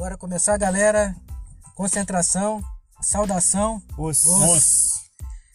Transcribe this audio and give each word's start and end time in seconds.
Bora 0.00 0.16
começar, 0.16 0.56
galera. 0.56 1.14
Concentração, 1.74 2.64
saudação. 3.02 3.82
Os. 3.98 4.24
Os. 4.24 4.92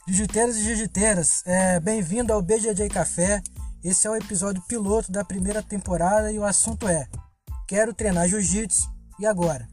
Jiu-jiteiros 0.08 0.58
e 0.58 0.64
jiu-jiteiras, 0.64 1.42
é, 1.48 1.80
bem-vindo 1.80 2.32
ao 2.32 2.44
BJJ 2.44 2.88
Café. 2.90 3.42
Esse 3.84 4.06
é 4.06 4.12
o 4.12 4.16
episódio 4.16 4.62
piloto 4.68 5.12
da 5.12 5.26
primeira 5.26 5.64
temporada 5.64 6.32
e 6.32 6.38
o 6.38 6.46
assunto 6.46 6.88
é: 6.88 7.08
Quero 7.68 7.92
treinar 7.92 8.28
jiu-jitsu 8.28 8.88
e 9.18 9.26
agora? 9.26 9.68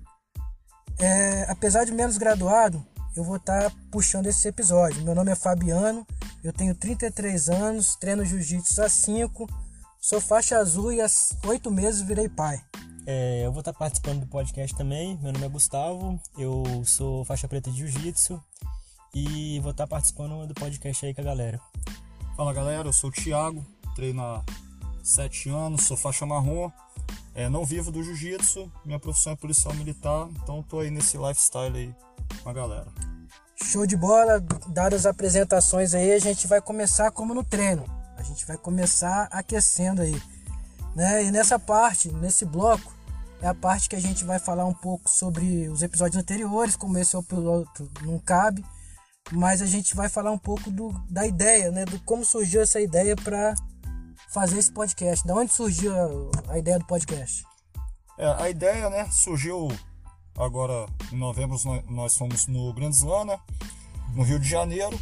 É, 0.99 1.45
apesar 1.51 1.85
de 1.85 1.93
menos 1.93 2.17
graduado, 2.17 2.83
eu 3.15 3.23
vou 3.23 3.37
estar 3.37 3.69
tá 3.69 3.77
puxando 3.91 4.27
esse 4.29 4.49
episódio. 4.49 5.05
Meu 5.05 5.15
nome 5.15 5.33
é 5.33 5.35
Fabiano, 5.35 6.07
eu 6.43 6.51
tenho 6.51 6.75
33 6.75 7.51
anos, 7.51 7.95
treino 7.97 8.25
jiu-jitsu 8.25 8.83
há 8.83 8.89
5, 8.89 9.47
sou 10.01 10.19
faixa 10.19 10.57
azul 10.57 10.91
e 10.91 11.03
há 11.03 11.07
8 11.45 11.71
meses 11.71 12.01
virei 12.01 12.31
pai. 12.31 12.59
É, 13.05 13.45
eu 13.45 13.51
vou 13.51 13.61
estar 13.61 13.73
participando 13.73 14.21
do 14.21 14.27
podcast 14.27 14.77
também. 14.77 15.19
Meu 15.21 15.33
nome 15.33 15.45
é 15.45 15.49
Gustavo, 15.49 16.21
eu 16.39 16.63
sou 16.85 17.25
faixa 17.25 17.49
preta 17.49 17.71
de 17.71 17.79
jiu-jitsu 17.79 18.41
e 19.13 19.59
vou 19.61 19.73
estar 19.73 19.89
participando 19.89 20.47
do 20.47 20.55
podcast 20.55 21.05
aí 21.05 21.13
com 21.13 21.21
a 21.21 21.25
galera. 21.25 21.61
Fala 22.37 22.53
galera, 22.53 22.89
eu 22.89 22.93
sou 22.93 23.11
o 23.11 23.13
Thiago, 23.13 23.67
treino 23.97 24.23
há 24.23 24.45
7 25.03 25.51
anos, 25.51 25.83
sou 25.83 25.97
faixa 25.97 26.25
marrom, 26.25 26.71
é, 27.35 27.49
não 27.49 27.65
vivo 27.65 27.91
do 27.91 28.05
jiu-jitsu, 28.05 28.71
minha 28.85 29.01
profissão 29.01 29.33
é 29.33 29.37
policial 29.37 29.75
militar, 29.75 30.29
então 30.43 30.63
tô 30.63 30.79
aí 30.79 30.91
nesse 30.91 31.19
lifestyle 31.19 31.77
aí 31.77 31.95
com 32.43 32.51
a 32.51 32.53
galera. 32.53 32.87
Show 33.65 33.85
de 33.85 33.97
bola, 33.97 34.41
dadas 34.69 35.01
as 35.01 35.07
apresentações 35.07 35.93
aí, 35.93 36.13
a 36.13 36.19
gente 36.21 36.47
vai 36.47 36.61
começar 36.61 37.11
como 37.11 37.35
no 37.35 37.43
treino. 37.43 37.85
A 38.17 38.23
gente 38.23 38.47
vai 38.47 38.57
começar 38.57 39.29
aquecendo 39.33 40.03
aí. 40.03 40.15
Né? 40.95 41.25
E 41.25 41.31
nessa 41.31 41.59
parte, 41.59 42.13
nesse 42.13 42.45
bloco, 42.45 42.93
é 43.41 43.49
a 43.49 43.55
parte 43.55 43.89
que 43.89 43.97
a 43.97 44.01
gente 44.01 44.25
vai 44.25 44.39
falar 44.39 44.65
um 44.65 44.75
pouco 44.75 45.11
sobre 45.11 45.69
os 45.69 45.83
episódios 45.83 46.21
anteriores, 46.21 46.77
como 46.77 46.99
esse 46.99 47.17
é 47.17 47.19
o 47.19 47.23
piloto, 47.23 47.91
não 48.03 48.19
cabe, 48.19 48.65
mas 49.33 49.63
a 49.63 49.67
gente 49.67 49.97
vai 49.97 50.09
falar 50.09 50.31
um 50.31 50.39
pouco 50.39 50.71
do, 50.71 50.91
da 51.09 51.27
ideia, 51.27 51.71
né? 51.71 51.85
Do 51.85 51.99
como 52.01 52.25
surgiu 52.25 52.63
essa 52.63 52.81
ideia 52.81 53.17
para 53.17 53.55
fazer 54.33 54.59
esse 54.59 54.73
podcast. 54.73 55.27
Da 55.27 55.35
onde 55.35 55.53
surgiu 55.53 55.93
a, 55.93 56.53
a 56.53 56.59
ideia 56.59 56.79
do 56.79 56.87
podcast? 56.87 57.45
É, 58.19 58.27
a 58.43 58.49
ideia, 58.49 58.89
né, 58.91 59.09
surgiu 59.11 59.69
agora 60.39 60.87
em 61.11 61.17
novembro 61.17 61.57
nós, 61.89 62.17
fomos 62.17 62.47
no 62.47 62.73
Grand 62.73 62.91
Slam, 62.91 63.25
né, 63.25 63.41
no 64.15 64.23
Rio 64.23 64.39
de 64.39 64.49
Janeiro, 64.49 64.99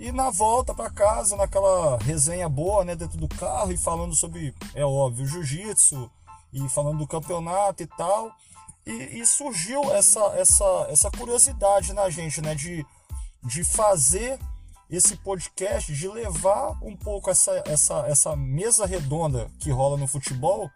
e 0.00 0.10
na 0.10 0.30
volta 0.30 0.72
para 0.74 0.88
casa, 0.88 1.36
naquela 1.36 1.98
resenha 1.98 2.48
boa, 2.48 2.82
né, 2.86 2.96
dentro 2.96 3.18
do 3.18 3.28
carro 3.28 3.70
e 3.70 3.76
falando 3.76 4.14
sobre, 4.14 4.54
é 4.74 4.82
óbvio, 4.82 5.26
jiu-jitsu 5.26 6.10
e 6.54 6.68
falando 6.70 6.96
do 6.96 7.06
campeonato 7.06 7.82
e 7.82 7.86
tal. 7.86 8.32
E, 8.86 9.20
e, 9.20 9.26
surgiu 9.26 9.92
essa, 9.92 10.20
essa, 10.38 10.86
essa 10.88 11.10
curiosidade 11.10 11.92
na 11.92 12.08
gente, 12.08 12.40
né, 12.40 12.54
de, 12.54 12.84
de 13.44 13.62
fazer 13.62 14.38
esse 14.88 15.16
podcast, 15.16 15.92
de 15.92 16.08
levar 16.08 16.82
um 16.82 16.96
pouco 16.96 17.30
essa, 17.30 17.62
essa, 17.66 18.06
essa 18.08 18.34
mesa 18.34 18.86
redonda 18.86 19.50
que 19.60 19.70
rola 19.70 19.98
no 19.98 20.06
futebol, 20.06 20.70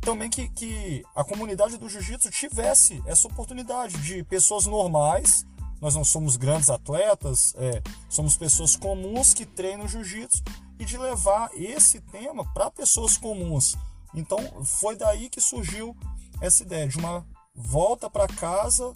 também 0.00 0.30
que, 0.30 0.48
que 0.50 1.04
a 1.16 1.24
comunidade 1.24 1.78
do 1.78 1.88
jiu-jitsu 1.88 2.30
tivesse 2.30 3.02
essa 3.06 3.26
oportunidade 3.26 4.00
de 4.02 4.22
pessoas 4.22 4.66
normais 4.66 5.44
nós 5.80 5.94
não 5.94 6.04
somos 6.04 6.36
grandes 6.36 6.70
atletas, 6.70 7.54
é, 7.56 7.82
somos 8.08 8.36
pessoas 8.36 8.76
comuns 8.76 9.34
que 9.34 9.44
treinam 9.44 9.88
jiu-jitsu 9.88 10.42
e 10.78 10.84
de 10.84 10.96
levar 10.96 11.50
esse 11.54 12.00
tema 12.00 12.44
para 12.52 12.70
pessoas 12.70 13.16
comuns. 13.16 13.76
Então 14.14 14.38
foi 14.64 14.96
daí 14.96 15.28
que 15.28 15.40
surgiu 15.40 15.96
essa 16.40 16.62
ideia 16.62 16.88
de 16.88 16.98
uma 16.98 17.26
volta 17.54 18.08
para 18.10 18.26
casa 18.28 18.92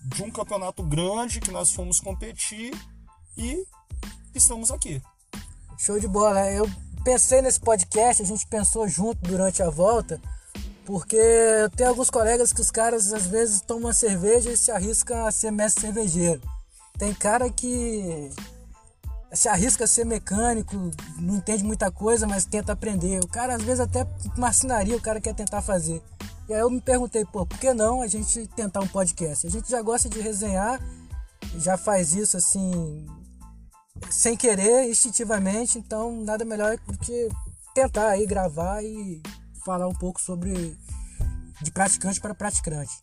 de 0.00 0.22
um 0.22 0.30
campeonato 0.30 0.82
grande 0.82 1.40
que 1.40 1.50
nós 1.50 1.72
fomos 1.72 2.00
competir 2.00 2.72
e 3.36 3.66
estamos 4.34 4.70
aqui. 4.70 5.02
Show 5.78 5.98
de 5.98 6.08
bola. 6.08 6.50
Eu 6.50 6.68
pensei 7.04 7.42
nesse 7.42 7.60
podcast, 7.60 8.22
a 8.22 8.26
gente 8.26 8.46
pensou 8.46 8.88
junto 8.88 9.20
durante 9.22 9.62
a 9.62 9.70
volta 9.70 10.20
porque 10.88 11.18
tem 11.76 11.86
alguns 11.86 12.08
colegas 12.08 12.50
que 12.50 12.62
os 12.62 12.70
caras 12.70 13.12
às 13.12 13.26
vezes 13.26 13.60
tomam 13.60 13.92
cerveja 13.92 14.50
e 14.50 14.56
se 14.56 14.70
arriscam 14.70 15.26
a 15.26 15.30
ser 15.30 15.50
mestre 15.50 15.82
cervejeiro. 15.82 16.40
Tem 16.98 17.12
cara 17.12 17.50
que 17.50 18.30
se 19.30 19.50
arrisca 19.50 19.84
a 19.84 19.86
ser 19.86 20.06
mecânico, 20.06 20.74
não 21.18 21.36
entende 21.36 21.62
muita 21.62 21.90
coisa, 21.90 22.26
mas 22.26 22.46
tenta 22.46 22.72
aprender. 22.72 23.22
O 23.22 23.28
cara 23.28 23.56
às 23.56 23.62
vezes 23.62 23.80
até 23.80 24.06
marcenaria 24.38 24.96
o 24.96 25.00
cara 25.00 25.20
quer 25.20 25.34
tentar 25.34 25.60
fazer. 25.60 26.02
E 26.48 26.54
aí 26.54 26.60
eu 26.60 26.70
me 26.70 26.80
perguntei, 26.80 27.22
pô, 27.26 27.44
por 27.44 27.58
que 27.58 27.74
não 27.74 28.00
a 28.00 28.06
gente 28.06 28.46
tentar 28.56 28.80
um 28.80 28.88
podcast? 28.88 29.46
A 29.46 29.50
gente 29.50 29.70
já 29.70 29.82
gosta 29.82 30.08
de 30.08 30.18
resenhar, 30.22 30.80
já 31.58 31.76
faz 31.76 32.14
isso 32.14 32.38
assim 32.38 33.06
sem 34.10 34.34
querer, 34.34 34.88
instintivamente, 34.88 35.78
então 35.78 36.24
nada 36.24 36.46
melhor 36.46 36.78
do 36.86 36.96
que 36.96 37.28
tentar 37.74 38.08
aí 38.08 38.24
gravar 38.24 38.82
e 38.82 39.20
falar 39.64 39.88
um 39.88 39.94
pouco 39.94 40.20
sobre 40.20 40.78
de 41.60 41.70
praticante 41.70 42.20
para 42.20 42.34
praticante. 42.34 43.00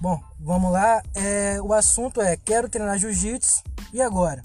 Bom, 0.00 0.22
vamos 0.38 0.70
lá. 0.70 1.02
É, 1.14 1.60
o 1.60 1.72
assunto 1.72 2.20
é 2.20 2.36
quero 2.36 2.68
treinar 2.68 2.98
jiu-jitsu 2.98 3.62
e 3.92 4.00
agora? 4.00 4.42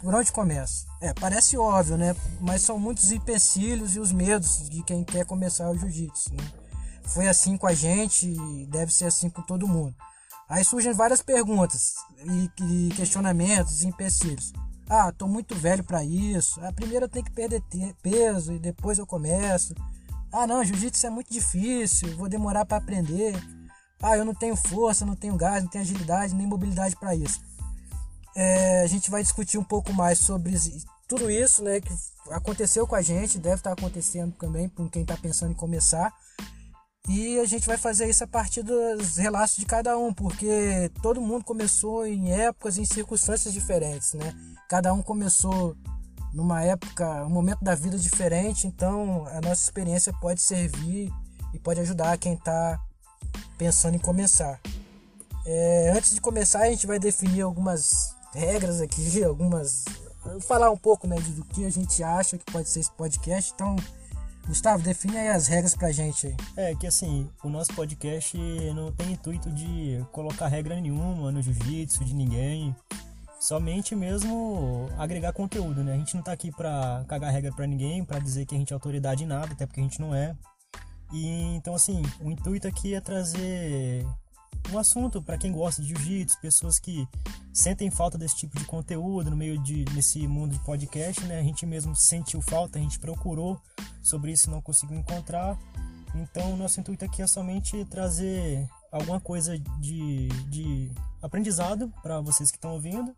Por 0.00 0.14
onde 0.14 0.30
começo? 0.30 0.86
É, 1.00 1.14
parece 1.14 1.56
óbvio, 1.56 1.96
né? 1.96 2.14
Mas 2.40 2.62
são 2.62 2.78
muitos 2.78 3.10
empecilhos 3.10 3.96
e 3.96 4.00
os 4.00 4.12
medos 4.12 4.68
de 4.68 4.82
quem 4.82 5.02
quer 5.02 5.24
começar 5.24 5.70
o 5.70 5.78
jiu-jitsu. 5.78 6.34
Né? 6.34 6.44
Foi 7.04 7.28
assim 7.28 7.56
com 7.56 7.66
a 7.66 7.74
gente 7.74 8.28
e 8.28 8.66
deve 8.66 8.92
ser 8.92 9.06
assim 9.06 9.30
com 9.30 9.40
todo 9.42 9.68
mundo. 9.68 9.94
Aí 10.48 10.64
surgem 10.64 10.92
várias 10.92 11.22
perguntas 11.22 11.94
e, 12.18 12.50
e 12.62 12.88
questionamentos 12.94 13.82
e 13.82 13.88
empecilhos. 13.88 14.52
Ah, 14.88 15.12
tô 15.12 15.26
muito 15.26 15.54
velho 15.54 15.82
para 15.82 16.04
isso. 16.04 16.64
A 16.64 16.72
primeira 16.72 17.06
eu 17.06 17.08
tenho 17.08 17.24
que 17.24 17.32
perder 17.32 17.62
peso 18.02 18.52
e 18.52 18.58
depois 18.58 18.98
eu 18.98 19.06
começo. 19.06 19.74
Ah, 20.32 20.46
não, 20.46 20.64
jiu-jitsu 20.64 21.06
é 21.06 21.10
muito 21.10 21.32
difícil, 21.32 22.16
vou 22.16 22.28
demorar 22.28 22.64
para 22.64 22.78
aprender. 22.78 23.34
Ah, 24.02 24.16
eu 24.16 24.24
não 24.24 24.34
tenho 24.34 24.54
força, 24.54 25.06
não 25.06 25.16
tenho 25.16 25.36
gás, 25.36 25.62
não 25.62 25.70
tenho 25.70 25.82
agilidade 25.82 26.34
nem 26.34 26.46
mobilidade 26.46 26.94
para 26.96 27.14
isso. 27.14 27.40
É, 28.34 28.82
a 28.82 28.86
gente 28.86 29.10
vai 29.10 29.22
discutir 29.22 29.58
um 29.58 29.64
pouco 29.64 29.92
mais 29.92 30.18
sobre 30.18 30.54
tudo 31.08 31.30
isso, 31.30 31.62
né, 31.62 31.80
que 31.80 31.92
aconteceu 32.30 32.86
com 32.86 32.94
a 32.94 33.00
gente, 33.00 33.38
deve 33.38 33.56
estar 33.56 33.72
acontecendo 33.72 34.34
também 34.34 34.68
com 34.68 34.88
quem 34.88 35.02
está 35.02 35.16
pensando 35.16 35.52
em 35.52 35.54
começar. 35.54 36.12
E 37.08 37.38
a 37.38 37.44
gente 37.44 37.66
vai 37.66 37.76
fazer 37.76 38.08
isso 38.08 38.24
a 38.24 38.26
partir 38.26 38.62
dos 38.62 39.16
relatos 39.16 39.56
de 39.56 39.64
cada 39.64 39.96
um, 39.96 40.12
porque 40.12 40.90
todo 41.00 41.20
mundo 41.20 41.44
começou 41.44 42.04
em 42.04 42.32
épocas 42.32 42.78
em 42.78 42.84
circunstâncias 42.84 43.54
diferentes, 43.54 44.14
né? 44.14 44.34
Cada 44.68 44.92
um 44.92 45.00
começou 45.02 45.76
numa 46.34 46.62
época, 46.62 47.24
um 47.24 47.30
momento 47.30 47.62
da 47.62 47.74
vida 47.74 47.96
diferente, 47.96 48.66
então 48.66 49.26
a 49.28 49.40
nossa 49.40 49.62
experiência 49.62 50.12
pode 50.20 50.42
servir 50.42 51.12
e 51.54 51.58
pode 51.58 51.80
ajudar 51.80 52.18
quem 52.18 52.34
está 52.34 52.78
pensando 53.56 53.94
em 53.94 54.00
começar. 54.00 54.60
É, 55.46 55.92
antes 55.96 56.12
de 56.12 56.20
começar, 56.20 56.62
a 56.62 56.70
gente 56.70 56.86
vai 56.86 56.98
definir 56.98 57.42
algumas 57.42 58.16
regras 58.34 58.80
aqui, 58.80 59.22
algumas. 59.24 59.84
falar 60.40 60.70
um 60.70 60.76
pouco 60.76 61.06
né, 61.06 61.16
do 61.16 61.44
que 61.44 61.64
a 61.64 61.70
gente 61.70 62.02
acha 62.02 62.36
que 62.36 62.52
pode 62.52 62.68
ser 62.68 62.80
esse 62.80 62.90
podcast. 62.90 63.52
Então, 63.54 63.76
Gustavo, 64.46 64.82
define 64.82 65.18
aí 65.18 65.28
as 65.28 65.48
regras 65.48 65.74
pra 65.74 65.90
gente. 65.90 66.34
É 66.56 66.74
que 66.76 66.86
assim, 66.86 67.28
o 67.42 67.48
nosso 67.48 67.74
podcast 67.74 68.38
não 68.74 68.92
tem 68.92 69.12
intuito 69.12 69.50
de 69.50 70.04
colocar 70.12 70.46
regra 70.46 70.80
nenhuma 70.80 71.32
no 71.32 71.42
jiu-jitsu 71.42 72.04
de 72.04 72.14
ninguém. 72.14 72.74
Somente 73.40 73.94
mesmo 73.94 74.88
agregar 74.96 75.32
conteúdo, 75.32 75.82
né? 75.82 75.94
A 75.94 75.98
gente 75.98 76.14
não 76.14 76.22
tá 76.22 76.32
aqui 76.32 76.50
pra 76.52 77.04
cagar 77.08 77.32
regra 77.32 77.52
pra 77.52 77.66
ninguém, 77.66 78.04
pra 78.04 78.18
dizer 78.18 78.46
que 78.46 78.54
a 78.54 78.58
gente 78.58 78.72
é 78.72 78.74
autoridade 78.74 79.24
em 79.24 79.26
nada, 79.26 79.52
até 79.52 79.66
porque 79.66 79.80
a 79.80 79.82
gente 79.82 80.00
não 80.00 80.14
é. 80.14 80.34
E 81.12 81.54
então 81.56 81.74
assim, 81.74 82.02
o 82.20 82.30
intuito 82.30 82.66
aqui 82.68 82.94
é 82.94 83.00
trazer 83.00 84.06
um 84.72 84.78
assunto 84.78 85.22
para 85.22 85.38
quem 85.38 85.52
gosta 85.52 85.80
de 85.82 85.88
jiu-jitsu, 85.88 86.40
pessoas 86.40 86.78
que 86.78 87.06
sentem 87.52 87.90
falta 87.90 88.18
desse 88.18 88.36
tipo 88.36 88.58
de 88.58 88.64
conteúdo 88.64 89.30
no 89.30 89.36
meio 89.36 89.58
de 89.62 89.84
nesse 89.94 90.26
mundo 90.26 90.52
de 90.52 90.58
podcast, 90.64 91.24
né? 91.24 91.38
A 91.38 91.42
gente 91.42 91.64
mesmo 91.64 91.94
sentiu 91.94 92.40
falta, 92.40 92.78
a 92.78 92.82
gente 92.82 92.98
procurou 92.98 93.60
sobre 94.02 94.32
isso 94.32 94.48
e 94.48 94.50
não 94.50 94.60
conseguiu 94.60 94.98
encontrar. 94.98 95.58
Então, 96.14 96.54
o 96.54 96.56
nosso 96.56 96.80
intuito 96.80 97.04
aqui 97.04 97.22
é 97.22 97.26
somente 97.26 97.84
trazer 97.86 98.68
alguma 98.90 99.20
coisa 99.20 99.58
de, 99.58 100.28
de 100.48 100.90
aprendizado 101.22 101.92
para 102.02 102.20
vocês 102.20 102.50
que 102.50 102.56
estão 102.56 102.72
ouvindo 102.72 103.14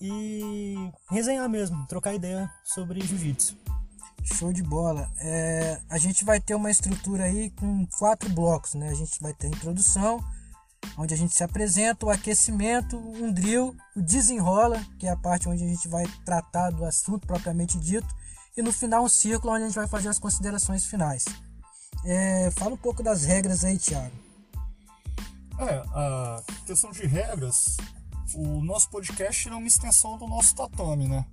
e 0.00 0.74
resenhar 1.10 1.48
mesmo, 1.48 1.86
trocar 1.86 2.14
ideia 2.14 2.50
sobre 2.64 3.00
jiu-jitsu. 3.00 3.56
Show 4.24 4.52
de 4.52 4.62
bola. 4.62 5.10
É, 5.18 5.80
a 5.88 5.98
gente 5.98 6.24
vai 6.24 6.40
ter 6.40 6.54
uma 6.54 6.70
estrutura 6.70 7.24
aí 7.24 7.50
com 7.50 7.86
quatro 7.98 8.28
blocos, 8.30 8.74
né? 8.74 8.88
A 8.88 8.94
gente 8.94 9.20
vai 9.20 9.34
ter 9.34 9.48
a 9.48 9.50
introdução, 9.50 10.24
onde 10.96 11.14
a 11.14 11.16
gente 11.16 11.34
se 11.34 11.42
apresenta, 11.42 12.06
o 12.06 12.10
aquecimento, 12.10 12.96
um 12.96 13.32
drill, 13.32 13.76
o 13.96 14.02
desenrola, 14.02 14.84
que 14.98 15.06
é 15.06 15.10
a 15.10 15.16
parte 15.16 15.48
onde 15.48 15.64
a 15.64 15.68
gente 15.68 15.88
vai 15.88 16.04
tratar 16.24 16.70
do 16.70 16.84
assunto 16.84 17.26
propriamente 17.26 17.78
dito, 17.78 18.08
e 18.56 18.62
no 18.62 18.72
final 18.72 19.04
um 19.04 19.08
círculo 19.08 19.52
onde 19.52 19.64
a 19.64 19.66
gente 19.66 19.76
vai 19.76 19.88
fazer 19.88 20.08
as 20.08 20.18
considerações 20.18 20.84
finais. 20.84 21.24
É, 22.04 22.50
fala 22.52 22.74
um 22.74 22.78
pouco 22.78 23.02
das 23.02 23.24
regras 23.24 23.64
aí, 23.64 23.78
Thiago. 23.78 24.14
É, 25.58 25.82
a 25.94 26.42
questão 26.66 26.90
de 26.90 27.06
regras, 27.06 27.76
o 28.34 28.60
nosso 28.62 28.90
podcast 28.90 29.48
é 29.48 29.54
uma 29.54 29.66
extensão 29.66 30.18
do 30.18 30.26
nosso 30.26 30.54
tatame, 30.54 31.08
né? 31.08 31.24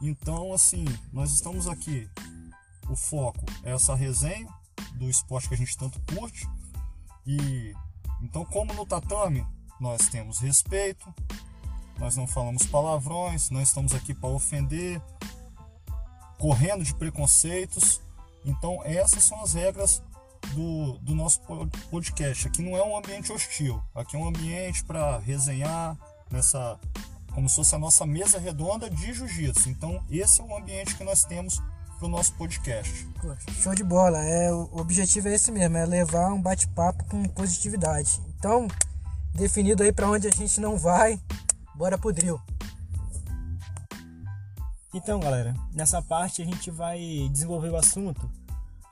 Então, 0.00 0.52
assim, 0.52 0.84
nós 1.12 1.32
estamos 1.32 1.66
aqui. 1.66 2.08
O 2.88 2.96
foco 2.96 3.44
é 3.62 3.72
essa 3.72 3.94
resenha 3.94 4.48
do 4.94 5.08
esporte 5.08 5.48
que 5.48 5.54
a 5.54 5.56
gente 5.56 5.76
tanto 5.76 6.00
curte. 6.14 6.48
E 7.26 7.74
então, 8.22 8.44
como 8.44 8.72
no 8.74 8.86
tatame, 8.86 9.46
nós 9.80 10.08
temos 10.08 10.38
respeito, 10.38 11.12
nós 11.98 12.16
não 12.16 12.26
falamos 12.26 12.66
palavrões, 12.66 13.50
não 13.50 13.60
estamos 13.60 13.94
aqui 13.94 14.14
para 14.14 14.28
ofender, 14.28 15.00
correndo 16.38 16.84
de 16.84 16.94
preconceitos. 16.94 18.00
Então, 18.44 18.82
essas 18.84 19.22
são 19.24 19.42
as 19.42 19.54
regras 19.54 20.02
do, 20.54 20.98
do 20.98 21.14
nosso 21.14 21.40
podcast. 21.90 22.48
Aqui 22.48 22.62
não 22.62 22.76
é 22.76 22.82
um 22.82 22.96
ambiente 22.96 23.32
hostil, 23.32 23.82
aqui 23.94 24.16
é 24.16 24.18
um 24.18 24.28
ambiente 24.28 24.84
para 24.84 25.18
resenhar, 25.18 25.96
nessa 26.30 26.78
como 27.32 27.48
se 27.48 27.56
fosse 27.56 27.74
a 27.74 27.78
nossa 27.78 28.04
mesa 28.04 28.38
redonda 28.38 28.90
de 28.90 29.12
jiu-jitsu. 29.12 29.68
Então, 29.70 30.02
esse 30.10 30.40
é 30.40 30.44
o 30.44 30.56
ambiente 30.56 30.96
que 30.96 31.04
nós 31.04 31.22
temos 31.22 31.62
para 32.00 32.06
o 32.06 32.10
nosso 32.10 32.32
podcast. 32.32 33.06
Show 33.62 33.74
de 33.74 33.84
bola. 33.84 34.24
É, 34.24 34.50
o 34.50 34.78
objetivo 34.78 35.28
é 35.28 35.34
esse 35.34 35.52
mesmo, 35.52 35.76
é 35.76 35.84
levar 35.84 36.32
um 36.32 36.40
bate-papo 36.40 37.04
com 37.04 37.22
positividade. 37.24 38.18
Então, 38.38 38.66
definido 39.34 39.82
aí 39.82 39.92
para 39.92 40.08
onde 40.08 40.26
a 40.26 40.30
gente 40.30 40.58
não 40.62 40.78
vai, 40.78 41.20
bora 41.74 41.98
pro 41.98 42.10
drill. 42.10 42.40
Então, 44.94 45.20
galera, 45.20 45.54
nessa 45.74 46.00
parte 46.00 46.40
a 46.40 46.44
gente 46.44 46.70
vai 46.70 46.98
desenvolver 47.30 47.68
o 47.68 47.76
assunto 47.76 48.30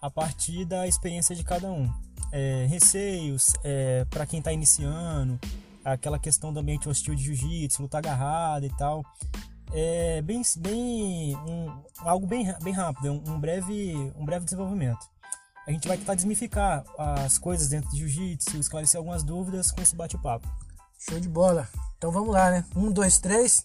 a 0.02 0.10
partir 0.10 0.66
da 0.66 0.87
experiência 0.87 1.34
de 1.34 1.43
cada 1.43 1.72
um. 1.72 1.90
É, 2.31 2.66
receios 2.69 3.55
é, 3.64 4.05
para 4.10 4.26
quem 4.26 4.38
está 4.38 4.52
iniciando, 4.52 5.40
aquela 5.82 6.19
questão 6.19 6.52
do 6.52 6.60
ambiente 6.60 6.90
hostil 6.90 7.14
de 7.14 7.25
jiu-jitsu, 7.25 7.81
luta 7.81 7.96
agarrada 7.96 8.66
e 8.66 8.70
tal. 8.76 9.02
É 9.73 10.23
bem, 10.23 10.43
bem 10.56 11.37
um, 11.37 11.82
algo 11.99 12.26
bem, 12.26 12.55
bem 12.62 12.73
rápido, 12.73 13.12
um, 13.12 13.35
um, 13.35 13.38
breve, 13.38 13.94
um 14.17 14.25
breve 14.25 14.44
desenvolvimento. 14.44 15.06
A 15.67 15.70
gente 15.70 15.87
vai 15.87 15.99
tentar 15.99 16.15
desmificar 16.15 16.82
as 16.97 17.37
coisas 17.37 17.69
dentro 17.69 17.91
de 17.91 17.99
jiu-jitsu, 17.99 18.56
esclarecer 18.56 18.97
algumas 18.97 19.23
dúvidas 19.23 19.70
com 19.70 19.82
esse 19.82 19.94
bate-papo. 19.94 20.49
Show 20.99 21.20
de 21.20 21.29
bola. 21.29 21.69
Então 21.99 22.11
vamos 22.11 22.32
lá, 22.32 22.50
né? 22.50 22.65
Um, 22.75 22.91
dois, 22.91 23.19
três. 23.19 23.65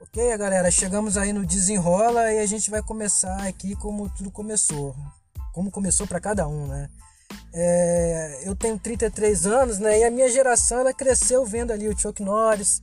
Ok, 0.00 0.38
galera, 0.38 0.70
chegamos 0.70 1.16
aí 1.16 1.32
no 1.32 1.44
desenrola 1.44 2.32
e 2.32 2.38
a 2.38 2.46
gente 2.46 2.70
vai 2.70 2.82
começar 2.82 3.46
aqui 3.46 3.74
como 3.74 4.08
tudo 4.08 4.30
começou. 4.30 4.94
Como 5.52 5.70
começou 5.70 6.06
para 6.06 6.20
cada 6.20 6.46
um, 6.46 6.68
né? 6.68 6.88
É, 7.52 8.40
eu 8.44 8.54
tenho 8.54 8.78
33 8.78 9.46
anos, 9.46 9.78
né? 9.78 10.00
E 10.00 10.04
a 10.04 10.10
minha 10.10 10.28
geração 10.28 10.80
ela 10.80 10.92
cresceu 10.92 11.44
vendo 11.44 11.72
ali 11.72 11.88
o 11.88 11.98
Chuck 11.98 12.22
Norris, 12.22 12.82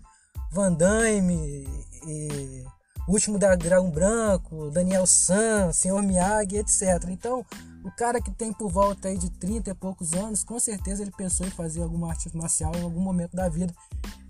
Van 0.52 0.74
Damme, 0.74 1.68
e, 2.08 2.66
o 3.08 3.12
último 3.12 3.38
da 3.38 3.56
Dragão 3.56 3.90
Branco, 3.92 4.72
Daniel 4.72 5.06
San, 5.06 5.72
Senhor 5.72 6.02
Miyagi, 6.02 6.58
etc. 6.58 7.10
Então, 7.10 7.46
o 7.84 7.92
cara 7.92 8.22
que 8.22 8.32
tem 8.32 8.54
por 8.54 8.70
volta 8.70 9.10
aí 9.10 9.18
de 9.18 9.30
30 9.30 9.72
e 9.72 9.74
poucos 9.74 10.14
anos, 10.14 10.44
com 10.44 10.60
certeza 10.60 11.02
ele 11.02 11.12
pensou 11.12 11.46
em 11.46 11.52
fazer 11.52 11.82
alguma 11.82 12.10
arte 12.10 12.36
marcial 12.36 12.72
em 12.76 12.82
algum 12.82 13.02
momento 13.02 13.36
da 13.36 13.50
vida. 13.50 13.74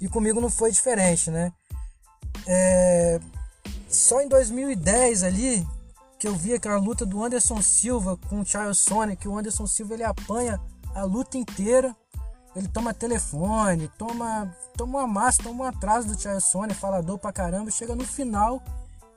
E 0.02 0.08
comigo 0.08 0.42
não 0.42 0.50
foi 0.50 0.72
diferente, 0.72 1.30
né? 1.30 1.54
É, 2.48 3.20
só 3.88 4.22
em 4.22 4.28
2010 4.28 5.24
ali 5.24 5.68
que 6.24 6.28
eu 6.30 6.36
vi 6.38 6.54
aquela 6.54 6.78
luta 6.78 7.06
do 7.06 7.22
Anderson 7.22 7.62
Silva 7.62 8.16
com 8.30 8.40
o 8.40 8.46
Charles 8.46 8.86
que 9.20 9.28
o 9.28 9.38
Anderson 9.38 9.68
Silva 9.68 9.94
ele 9.94 10.06
apanha 10.06 10.58
a 10.96 11.04
luta 11.04 11.38
inteira. 11.38 11.94
Ele 12.56 12.66
toma 12.70 12.94
telefone, 12.94 13.92
toma, 13.98 14.56
toma 14.78 15.00
uma 15.00 15.08
massa, 15.08 15.44
toma 15.44 15.66
um 15.66 15.68
atraso 15.68 16.08
do 16.08 16.18
Charles 16.18 16.46
Sonnen, 16.46 16.74
falador 16.74 17.20
pra 17.20 17.34
caramba. 17.34 17.70
Chega 17.70 17.94
no 17.94 18.06
final, 18.06 18.64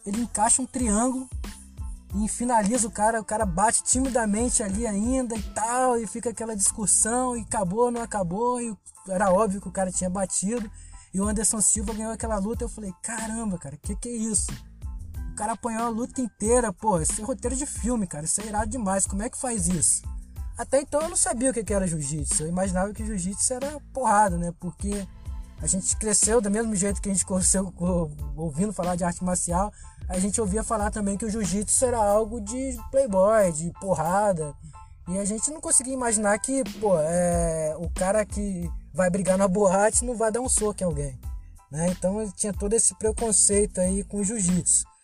ele 0.05 0.21
encaixa 0.21 0.61
um 0.61 0.67
triângulo 0.67 1.31
e 2.17 2.27
finaliza 2.27 2.89
o 2.89 2.91
cara. 2.91 3.21
O 3.21 3.25
cara 3.25 3.47
bate 3.47 3.85
timidamente 3.85 4.65
ali 4.65 4.85
ainda 4.85 5.37
e 5.37 5.43
tal, 5.55 5.97
e 5.97 6.09
fica 6.09 6.31
aquela 6.31 6.57
discussão. 6.57 7.37
E 7.37 7.43
acabou, 7.43 7.89
não 7.89 8.03
acabou. 8.03 8.61
E 8.61 8.77
era 9.09 9.31
óbvio 9.31 9.61
que 9.61 9.69
o 9.69 9.73
cara 9.73 9.93
tinha 9.93 10.11
batido. 10.11 10.69
E 11.15 11.21
o 11.21 11.29
Anderson 11.29 11.61
Silva 11.61 11.95
ganhou 11.95 12.11
aquela 12.11 12.39
luta. 12.39 12.65
Eu 12.65 12.69
falei: 12.69 12.93
caramba, 13.01 13.57
cara, 13.59 13.77
que 13.77 13.95
que 13.95 14.09
é 14.09 14.13
isso? 14.17 14.49
Cara 15.37 15.53
apanhou 15.53 15.83
a 15.83 15.89
luta 15.89 16.21
inteira, 16.21 16.73
pô. 16.73 16.99
Esse 16.99 17.21
é 17.21 17.25
roteiro 17.25 17.55
de 17.55 17.67
filme, 17.67 18.07
cara. 18.07 18.25
Isso 18.25 18.41
é 18.41 18.47
irado 18.47 18.71
demais. 18.71 19.07
Como 19.07 19.23
é 19.23 19.29
que 19.29 19.37
faz 19.37 19.69
isso? 19.69 20.03
Até 20.57 20.81
então 20.81 21.03
eu 21.03 21.11
não 21.11 21.17
sabia 21.17 21.51
o 21.51 21.53
que 21.53 21.75
era 21.75 21.87
jiu-jitsu. 21.87 22.45
Eu 22.45 22.49
imaginava 22.49 22.93
que 22.95 23.05
jiu-jitsu 23.05 23.53
era 23.53 23.79
porrada, 23.93 24.39
né? 24.39 24.55
Porque 24.59 25.07
a 25.61 25.67
gente 25.67 25.95
cresceu 25.97 26.41
do 26.41 26.51
mesmo 26.51 26.75
jeito 26.75 27.03
que 27.03 27.11
a 27.11 27.13
gente 27.13 27.27
cresceu 27.27 27.71
ouvindo 28.35 28.73
falar 28.73 28.97
de 28.97 29.05
arte 29.05 29.23
marcial. 29.23 29.71
A 30.09 30.19
gente 30.19 30.41
ouvia 30.41 30.65
falar 30.65 30.91
também 30.91 31.19
que 31.19 31.27
o 31.27 31.31
jiu-jitsu 31.31 31.85
era 31.85 31.99
algo 31.99 32.41
de 32.41 32.79
playboy, 32.91 33.53
de 33.53 33.71
porrada. 33.79 34.55
E 35.09 35.19
a 35.19 35.25
gente 35.27 35.51
não 35.51 35.61
conseguia 35.61 35.93
imaginar 35.93 36.39
que, 36.39 36.65
pô, 36.81 36.99
é, 36.99 37.77
o 37.79 37.91
cara 37.91 38.25
que 38.25 38.71
vai 38.95 39.11
brigar 39.11 39.37
na 39.37 39.47
boate 39.47 40.03
não 40.03 40.17
vai 40.17 40.33
dar 40.33 40.41
um 40.41 40.49
soco 40.49 40.83
em 40.83 40.87
alguém. 40.87 41.21
Né? 41.71 41.89
Então 41.91 42.27
tinha 42.35 42.53
todo 42.55 42.73
esse 42.73 42.95
preconceito 42.95 43.79
aí 43.81 44.03
com 44.03 44.21
o 44.21 44.25
jiu-jitsu. 44.25 44.96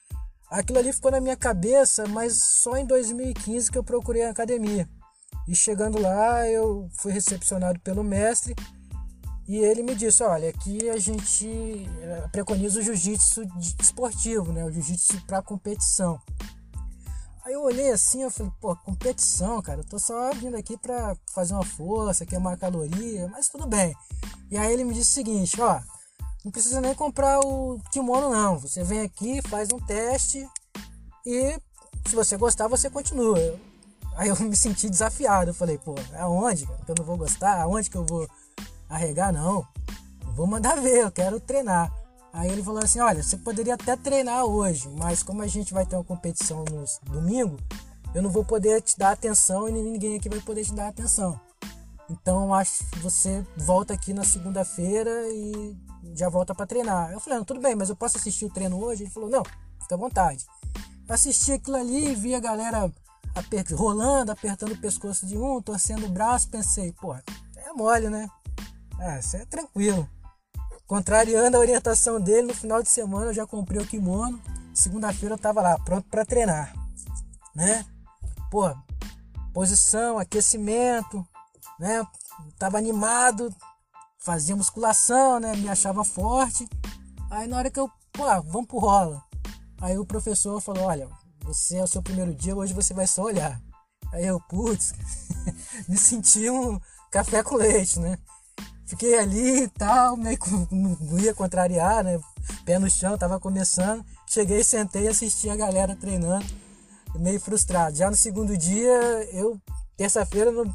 Aquilo 0.52 0.78
ali 0.78 0.92
ficou 0.92 1.10
na 1.10 1.18
minha 1.18 1.36
cabeça, 1.36 2.06
mas 2.06 2.36
só 2.36 2.76
em 2.76 2.84
2015 2.84 3.72
que 3.72 3.78
eu 3.78 3.82
procurei 3.82 4.24
a 4.24 4.30
academia. 4.30 4.86
E 5.48 5.54
chegando 5.54 5.98
lá, 5.98 6.46
eu 6.46 6.90
fui 6.92 7.10
recepcionado 7.10 7.80
pelo 7.80 8.04
mestre 8.04 8.54
e 9.48 9.56
ele 9.56 9.82
me 9.82 9.94
disse: 9.94 10.22
Olha, 10.22 10.50
aqui 10.50 10.90
a 10.90 10.98
gente 10.98 11.48
eh, 12.02 12.28
preconiza 12.30 12.80
o 12.80 12.82
jiu-jitsu 12.82 13.42
esportivo, 13.80 14.52
né? 14.52 14.62
o 14.62 14.70
jiu-jitsu 14.70 15.24
para 15.26 15.40
competição. 15.40 16.20
Aí 17.46 17.54
eu 17.54 17.62
olhei 17.62 17.90
assim, 17.90 18.22
eu 18.22 18.30
falei, 18.30 18.52
pô, 18.60 18.76
competição, 18.76 19.60
cara, 19.62 19.80
eu 19.80 19.84
tô 19.84 19.98
só 19.98 20.32
vindo 20.32 20.56
aqui 20.56 20.76
pra 20.76 21.16
fazer 21.34 21.54
uma 21.54 21.64
força, 21.64 22.26
queimar 22.26 22.58
caloria, 22.58 23.26
mas 23.28 23.48
tudo 23.48 23.66
bem. 23.66 23.96
E 24.50 24.56
aí 24.58 24.70
ele 24.70 24.84
me 24.84 24.92
disse 24.92 25.10
o 25.10 25.14
seguinte, 25.14 25.60
ó, 25.60 25.80
não 26.44 26.50
precisa 26.50 26.80
nem 26.80 26.94
comprar 26.94 27.40
o 27.40 27.80
kimono 27.90 28.30
não. 28.30 28.58
Você 28.58 28.82
vem 28.82 29.00
aqui, 29.00 29.40
faz 29.42 29.70
um 29.72 29.78
teste 29.78 30.48
e 31.24 31.58
se 32.06 32.14
você 32.14 32.36
gostar, 32.36 32.68
você 32.68 32.90
continua. 32.90 33.38
Aí 34.16 34.28
eu 34.28 34.36
me 34.42 34.56
senti 34.56 34.88
desafiado. 34.88 35.50
Eu 35.50 35.54
falei, 35.54 35.78
pô, 35.78 35.94
aonde 36.18 36.66
que 36.66 36.90
eu 36.90 36.94
não 36.98 37.04
vou 37.04 37.16
gostar? 37.16 37.60
Aonde 37.62 37.88
que 37.88 37.96
eu 37.96 38.04
vou 38.04 38.28
arregar? 38.88 39.32
Não. 39.32 39.66
Eu 40.26 40.32
vou 40.32 40.46
mandar 40.46 40.80
ver, 40.80 41.02
eu 41.02 41.10
quero 41.10 41.38
treinar. 41.40 41.92
Aí 42.32 42.50
ele 42.50 42.62
falou 42.62 42.82
assim: 42.82 43.00
olha, 43.00 43.22
você 43.22 43.36
poderia 43.36 43.74
até 43.74 43.94
treinar 43.94 44.44
hoje, 44.44 44.88
mas 44.88 45.22
como 45.22 45.42
a 45.42 45.46
gente 45.46 45.74
vai 45.74 45.84
ter 45.84 45.96
uma 45.96 46.04
competição 46.04 46.64
no 46.64 46.84
domingo, 47.12 47.58
eu 48.14 48.22
não 48.22 48.30
vou 48.30 48.44
poder 48.44 48.80
te 48.80 48.98
dar 48.98 49.12
atenção 49.12 49.68
e 49.68 49.72
ninguém 49.72 50.16
aqui 50.16 50.28
vai 50.28 50.40
poder 50.40 50.64
te 50.64 50.72
dar 50.72 50.88
atenção. 50.88 51.38
Então 52.08 52.52
acho 52.54 52.84
que 52.90 52.98
você 53.00 53.46
volta 53.56 53.94
aqui 53.94 54.12
na 54.14 54.24
segunda-feira 54.24 55.10
e 55.28 55.76
já 56.14 56.28
volta 56.28 56.54
para 56.54 56.66
treinar. 56.66 57.12
Eu 57.12 57.20
falei, 57.20 57.38
não, 57.38 57.44
tudo 57.44 57.60
bem, 57.60 57.74
mas 57.74 57.88
eu 57.88 57.96
posso 57.96 58.16
assistir 58.16 58.44
o 58.44 58.50
treino 58.50 58.82
hoje? 58.82 59.04
Ele 59.04 59.10
falou, 59.10 59.28
não, 59.28 59.42
fica 59.80 59.94
à 59.94 59.98
vontade. 59.98 60.46
Assisti 61.08 61.52
aquilo 61.52 61.76
ali 61.76 62.14
vi 62.14 62.34
a 62.34 62.40
galera 62.40 62.90
aper 63.34 63.64
rolando, 63.74 64.32
apertando 64.32 64.72
o 64.72 64.78
pescoço 64.78 65.26
de 65.26 65.36
um, 65.36 65.60
torcendo 65.60 66.06
o 66.06 66.10
braço, 66.10 66.48
pensei, 66.48 66.92
pô, 66.92 67.14
é 67.14 67.72
mole, 67.74 68.08
né? 68.08 68.28
Ah, 68.98 69.18
isso 69.18 69.36
é 69.36 69.44
tranquilo. 69.46 70.08
Contrariando 70.86 71.56
a 71.56 71.60
orientação 71.60 72.20
dele, 72.20 72.48
no 72.48 72.54
final 72.54 72.82
de 72.82 72.88
semana 72.88 73.26
eu 73.26 73.34
já 73.34 73.46
comprei 73.46 73.80
o 73.80 73.86
kimono. 73.86 74.40
Segunda-feira 74.74 75.34
eu 75.34 75.38
tava 75.38 75.60
lá, 75.60 75.78
pronto 75.78 76.08
para 76.08 76.24
treinar, 76.24 76.72
né? 77.54 77.84
Pô, 78.50 78.70
posição, 79.52 80.18
aquecimento, 80.18 81.26
né? 81.78 82.06
tava 82.58 82.78
animado, 82.78 83.54
fazia 84.22 84.56
musculação, 84.56 85.40
né? 85.40 85.54
Me 85.56 85.68
achava 85.68 86.04
forte. 86.04 86.68
Aí 87.30 87.48
na 87.48 87.58
hora 87.58 87.70
que 87.70 87.78
eu, 87.78 87.90
pô, 88.12 88.24
vamos 88.42 88.66
pro 88.66 88.78
rola. 88.78 89.22
Aí 89.80 89.98
o 89.98 90.06
professor 90.06 90.60
falou: 90.60 90.84
Olha, 90.84 91.08
você 91.42 91.76
é 91.76 91.82
o 91.82 91.88
seu 91.88 92.02
primeiro 92.02 92.34
dia, 92.34 92.56
hoje 92.56 92.72
você 92.72 92.94
vai 92.94 93.06
só 93.06 93.22
olhar. 93.22 93.60
Aí 94.12 94.26
eu, 94.26 94.40
putz, 94.48 94.94
me 95.88 95.96
senti 95.96 96.48
um 96.48 96.78
café 97.10 97.42
com 97.42 97.56
leite, 97.56 97.98
né? 97.98 98.18
Fiquei 98.86 99.18
ali 99.18 99.62
e 99.62 99.68
tal, 99.68 100.16
meio 100.16 100.38
que 100.38 100.50
não 100.70 101.18
ia 101.18 101.34
contrariar, 101.34 102.04
né? 102.04 102.20
Pé 102.64 102.78
no 102.78 102.90
chão, 102.90 103.16
tava 103.16 103.40
começando. 103.40 104.04
Cheguei, 104.26 104.62
sentei 104.62 105.08
assisti 105.08 105.48
a 105.48 105.56
galera 105.56 105.96
treinando, 105.96 106.44
meio 107.14 107.40
frustrado. 107.40 107.96
Já 107.96 108.10
no 108.10 108.16
segundo 108.16 108.56
dia, 108.56 108.92
eu, 109.32 109.58
terça-feira, 109.96 110.52
não 110.52 110.66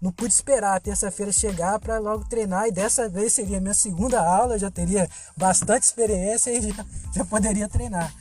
não 0.00 0.12
pude 0.12 0.32
esperar 0.32 0.80
terça-feira 0.80 1.32
chegar 1.32 1.80
para 1.80 1.98
logo 1.98 2.28
treinar 2.28 2.68
e 2.68 2.72
dessa 2.72 3.08
vez 3.08 3.32
seria 3.32 3.60
minha 3.60 3.74
segunda 3.74 4.20
aula, 4.20 4.56
já 4.58 4.70
teria 4.70 5.08
bastante 5.36 5.82
experiência 5.82 6.50
e 6.50 6.62
já, 6.62 6.86
já 7.12 7.24
poderia 7.24 7.68
treinar. 7.68 8.14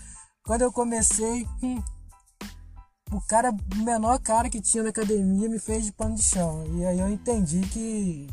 Quando 0.44 0.64
eu 0.64 0.72
comecei, 0.72 1.48
hum, 1.62 1.80
o 3.12 3.22
cara, 3.22 3.52
o 3.52 3.76
menor 3.84 4.20
cara 4.20 4.50
que 4.50 4.62
tinha 4.62 4.84
na 4.84 4.90
academia 4.90 5.50
me 5.50 5.60
fez 5.60 5.86
de 5.86 5.92
pano 5.92 6.16
de 6.16 6.24
chão. 6.24 6.66
E 6.74 6.84
aí 6.86 7.00
eu 7.00 7.10
entendi 7.10 7.62
que 7.68 8.28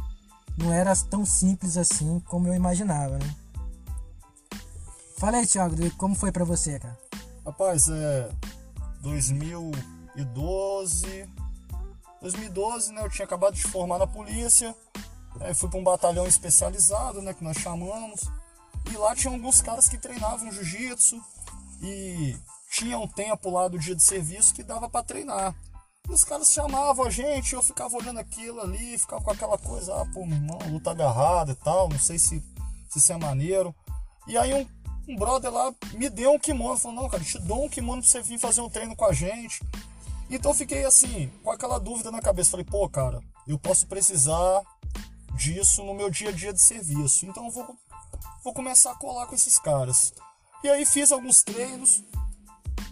não 0.57 0.73
era 0.73 0.95
tão 0.97 1.27
simples 1.27 1.77
assim 1.77 2.21
como 2.21 2.49
eu 2.49 2.55
imaginava, 2.55 3.19
né? 3.19 3.37
Fala 5.19 5.37
aí, 5.39 5.47
Thiago, 5.47 5.75
como 5.97 6.15
foi 6.15 6.31
para 6.33 6.45
você, 6.45 6.79
cara? 6.79 6.97
Rapaz, 7.45 7.89
é 7.89 8.31
2012, 9.01 11.29
2012, 12.25 12.93
né? 12.93 13.03
Eu 13.03 13.11
tinha 13.11 13.27
acabado 13.27 13.55
de 13.55 13.63
formar 13.63 13.99
na 13.99 14.07
polícia, 14.07 14.75
aí 15.41 15.53
fui 15.53 15.69
para 15.69 15.79
um 15.79 15.85
batalhão 15.85 16.27
especializado, 16.27 17.21
né? 17.21 17.35
Que 17.35 17.45
nós 17.45 17.59
chamamos, 17.59 18.23
e 18.91 18.97
lá 18.97 19.15
tinha 19.15 19.33
alguns 19.33 19.61
caras 19.61 19.89
que 19.89 19.99
treinavam 19.99 20.51
jiu-jitsu 20.51 21.21
e 21.83 22.35
tinha 22.71 22.99
um 22.99 23.07
tempo 23.07 23.51
lá 23.51 23.69
do 23.69 23.79
dia 23.79 23.95
de 23.95 24.03
serviço 24.03 24.55
que 24.55 24.63
dava 24.63 24.89
para 24.89 25.05
treinar. 25.05 25.55
E 26.09 26.13
os 26.13 26.25
caras 26.25 26.51
chamavam 26.51 27.05
a 27.05 27.11
gente, 27.11 27.55
eu 27.55 27.63
ficava 27.63 27.95
olhando 27.95 28.21
aquilo 28.21 28.61
ali, 28.61 28.99
ficava 28.99 29.23
com 29.23 29.31
aquela 29.31 29.59
coisa, 29.59 29.95
ah, 29.95 30.07
pô, 30.13 30.25
meu 30.25 30.37
irmão, 30.37 30.59
luta 30.71 30.93
agarrada 30.93 31.53
e 31.53 31.57
tal, 31.57 31.91
não 31.91 31.99
sei 31.99 32.19
se, 32.19 32.43
se 32.89 32.99
isso 32.99 33.13
é 33.13 33.19
maneiro. 33.19 33.75
E 34.27 34.39
aí 34.39 34.55
um, 34.55 34.67
um 35.13 35.17
brother 35.17 35.51
lá 35.51 35.75
me 35.93 36.09
deu 36.09 36.33
um 36.33 36.39
kimono, 36.39 36.79
falou, 36.79 37.03
não, 37.03 37.09
cara, 37.09 37.23
te 37.23 37.39
dou 37.39 37.67
um 37.67 37.69
kimono 37.69 38.01
pra 38.01 38.11
você 38.11 38.23
vir 38.23 38.39
fazer 38.39 38.63
um 38.63 38.71
treino 38.71 38.97
com 38.97 39.05
a 39.05 39.13
gente. 39.13 39.63
Então 40.35 40.51
eu 40.51 40.57
fiquei 40.57 40.85
assim, 40.85 41.31
com 41.45 41.51
aquela 41.53 41.79
dúvida 41.79 42.11
na 42.11 42.21
cabeça, 42.21 42.51
falei, 42.51 42.67
pô, 42.67 42.89
cara, 42.89 43.23
eu 43.47 43.57
posso 43.57 43.87
precisar 43.87 44.63
disso 45.37 45.85
no 45.85 45.95
meu 45.95 46.11
dia 46.11 46.31
a 46.31 46.33
dia 46.33 46.53
de 46.53 46.61
serviço. 46.61 47.25
Então 47.25 47.45
eu 47.47 47.53
vou, 47.53 47.77
vou 48.43 48.53
começar 48.53 48.91
a 48.91 48.97
colar 48.97 49.27
com 49.27 49.37
esses 49.37 49.61
caras. 49.61 50.13
E 50.65 50.69
aí 50.69 50.85
fiz 50.85 51.13
alguns 51.13 51.45
treinos, 51.45 52.03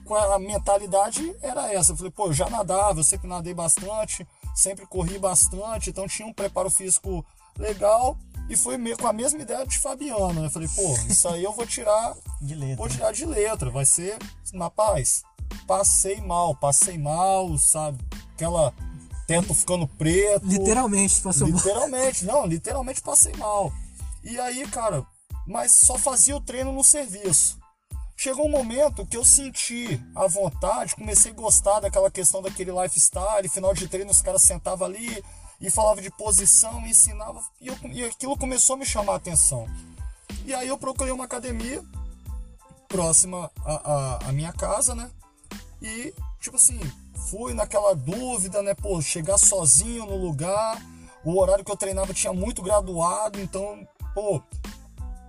a 0.09 0.39
mentalidade 0.39 1.35
era 1.43 1.73
essa. 1.73 1.93
Eu 1.93 1.97
falei, 1.97 2.13
pô, 2.13 2.27
eu 2.27 2.33
já 2.33 2.49
nadava, 2.49 3.01
eu 3.01 3.05
sempre 3.05 3.27
nadei 3.27 3.53
bastante, 3.53 4.25
sempre 4.55 4.87
corri 4.87 5.19
bastante, 5.19 5.91
então 5.91 6.07
tinha 6.07 6.29
um 6.29 6.33
preparo 6.33 6.71
físico 6.71 7.27
legal 7.59 8.17
e 8.49 8.57
foi 8.57 8.79
com 8.95 9.09
a 9.09 9.13
mesma 9.13 9.41
ideia 9.41 9.67
de 9.67 9.79
Fabiano. 9.79 10.35
Né? 10.35 10.47
Eu 10.47 10.51
falei, 10.51 10.69
pô, 10.69 10.93
isso 11.11 11.27
aí 11.27 11.43
eu 11.43 11.53
vou 11.53 11.67
tirar 11.67 12.15
de 12.41 12.55
letra. 12.55 12.77
Vou 12.77 12.89
tirar 12.89 13.13
de 13.13 13.27
letra, 13.27 13.69
vai 13.69 13.85
ser 13.85 14.17
na 14.53 14.71
paz. 14.71 15.25
Passei 15.67 16.21
mal, 16.21 16.55
passei 16.55 16.99
mal, 16.99 17.57
sabe? 17.59 17.99
Aquela 18.35 18.73
teto 19.27 19.55
ficando 19.55 19.87
preto. 19.87 20.47
Literalmente 20.47 21.21
passou 21.21 21.49
mal. 21.49 21.57
Literalmente, 21.57 22.25
não, 22.25 22.47
literalmente 22.47 23.01
passei 23.01 23.35
mal. 23.37 23.73
E 24.23 24.39
aí, 24.39 24.67
cara, 24.69 25.05
mas 25.47 25.73
só 25.73 25.99
fazia 25.99 26.37
o 26.37 26.41
treino 26.41 26.73
no 26.73 26.85
serviço. 26.85 27.59
Chegou 28.17 28.47
um 28.47 28.51
momento 28.51 29.07
que 29.07 29.17
eu 29.17 29.25
senti 29.25 30.01
a 30.15 30.27
vontade, 30.29 30.95
comecei 30.95 31.33
a 31.33 31.35
gostar 31.35 31.81
daquela 31.81 32.11
questão 32.11 32.41
daquele 32.41 32.71
lifestyle, 32.71 33.49
final 33.49 33.75
de 33.75 33.89
treino 33.89 34.11
os 34.11 34.23
caras 34.23 34.43
sentavam 34.43 34.87
ali 34.87 35.23
e 35.61 35.71
falavam 35.71 36.03
de 36.03 36.11
posição, 36.11 36.87
ensinava 36.87 37.43
e, 37.61 37.69
eu, 37.69 37.77
e 37.91 38.05
aquilo 38.05 38.37
começou 38.37 38.77
a 38.77 38.79
me 38.79 38.87
chamar 38.87 39.15
a 39.15 39.17
atenção. 39.17 39.67
E 40.45 40.55
aí 40.55 40.69
eu 40.69 40.79
procurei 40.79 41.13
uma 41.13 41.25
academia 41.25 41.83
próxima 42.89 43.51
à, 43.65 44.29
à, 44.29 44.33
minha 44.33 44.53
casa, 44.53 44.95
né? 44.95 45.11
E, 45.83 46.15
tipo 46.41 46.57
assim, 46.57 46.79
fui 47.29 47.53
naquela 47.53 47.95
dúvida, 47.95 48.63
né? 48.63 48.75
Pô, 48.75 49.01
chegar 49.03 49.37
sozinho 49.37 50.07
no 50.07 50.17
lugar, 50.17 50.81
o 51.25 51.39
horário 51.39 51.65
que 51.65 51.73
eu 51.73 51.77
treinava 51.77 52.15
tinha 52.15 52.33
muito 52.33 52.63
graduado, 52.63 53.41
então, 53.41 53.87
pô, 54.15 54.41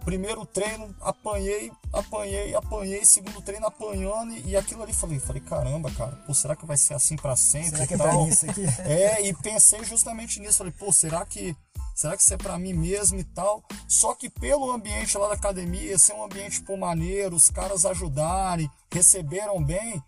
Primeiro 0.03 0.45
treino, 0.45 0.93
apanhei, 0.99 1.71
apanhei, 1.91 2.53
apanhei. 2.53 3.05
Segundo 3.05 3.41
treino, 3.41 3.65
apanhando. 3.65 4.35
E, 4.45 4.55
aquilo 4.55 4.83
ali, 4.83 4.93
falei, 4.93 5.17
falei, 5.17 5.41
caramba, 5.41 5.89
cara, 5.91 6.11
pô, 6.27 6.33
será 6.33 6.55
que 6.55 6.65
vai 6.65 6.75
ser 6.75 6.93
assim 6.93 7.15
para 7.15 7.35
sempre? 7.37 7.69
Será 7.69 7.87
que 7.87 7.93
é 8.03 8.27
isso 8.27 8.49
aqui? 8.49 8.63
É, 8.83 9.25
e 9.25 9.33
pensei 9.33 9.83
justamente 9.85 10.39
nisso. 10.41 10.57
Falei, 10.57 10.73
pô, 10.77 10.91
será 10.91 11.25
que 11.25 11.55
será 11.95 12.17
que 12.17 12.23
isso 12.23 12.33
é 12.33 12.37
para 12.37 12.57
mim 12.57 12.73
mesmo 12.73 13.17
e 13.19 13.23
tal? 13.23 13.63
Só 13.87 14.13
que 14.13 14.29
pelo 14.29 14.71
ambiente 14.71 15.17
lá 15.17 15.29
da 15.29 15.35
academia, 15.35 15.97
ser 15.97 16.13
um 16.13 16.23
ambiente 16.23 16.61
pô, 16.63 16.75
maneiro, 16.75 17.35
os 17.35 17.49
caras 17.49 17.85
ajudarem, 17.85 18.69
receberam 18.91 19.63
bem, 19.63 20.03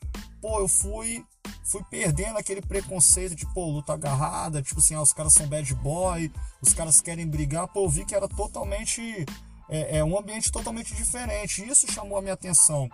pô, 0.46 0.60
eu 0.60 0.68
fui 0.68 1.26
fui 1.64 1.84
perdendo 1.90 2.38
aquele 2.38 2.62
preconceito 2.62 3.34
de, 3.34 3.52
pô, 3.52 3.66
luta 3.66 3.94
agarrada, 3.94 4.62
tipo 4.62 4.80
assim, 4.80 4.94
ah, 4.94 5.02
os 5.02 5.12
caras 5.12 5.34
são 5.34 5.48
bad 5.48 5.74
boy, 5.76 6.32
os 6.62 6.72
caras 6.76 7.02
querem 7.02 7.26
brigar, 7.28 7.68
pô, 7.68 7.86
eu 7.86 7.90
vi 7.90 8.06
que 8.06 8.14
era 8.14 8.28
totalmente 8.28 9.26
é, 9.68 9.98
é 9.98 10.04
um 10.04 10.16
ambiente 10.18 10.52
totalmente 10.52 10.94
diferente. 10.94 11.68
Isso 11.68 11.92
chamou 11.92 12.20
a 12.20 12.22
minha 12.22 12.36
atenção. 12.36 12.88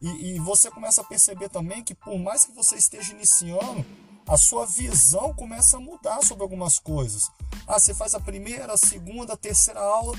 E, 0.00 0.08
e, 0.08 0.38
você 0.38 0.70
começa 0.70 1.02
a 1.02 1.04
perceber 1.04 1.50
também 1.50 1.84
que 1.84 1.94
por 1.94 2.18
mais 2.18 2.46
que 2.46 2.52
você 2.52 2.76
esteja 2.76 3.12
iniciando, 3.12 3.84
a 4.26 4.38
sua 4.38 4.64
visão 4.64 5.34
começa 5.34 5.76
a 5.76 5.80
mudar 5.80 6.22
sobre 6.22 6.42
algumas 6.42 6.78
coisas. 6.78 7.30
Ah, 7.66 7.78
você 7.78 7.92
faz 7.92 8.14
a 8.14 8.20
primeira, 8.20 8.72
a 8.72 8.78
segunda, 8.78 9.34
a 9.34 9.36
terceira 9.36 9.80
aula, 9.80 10.16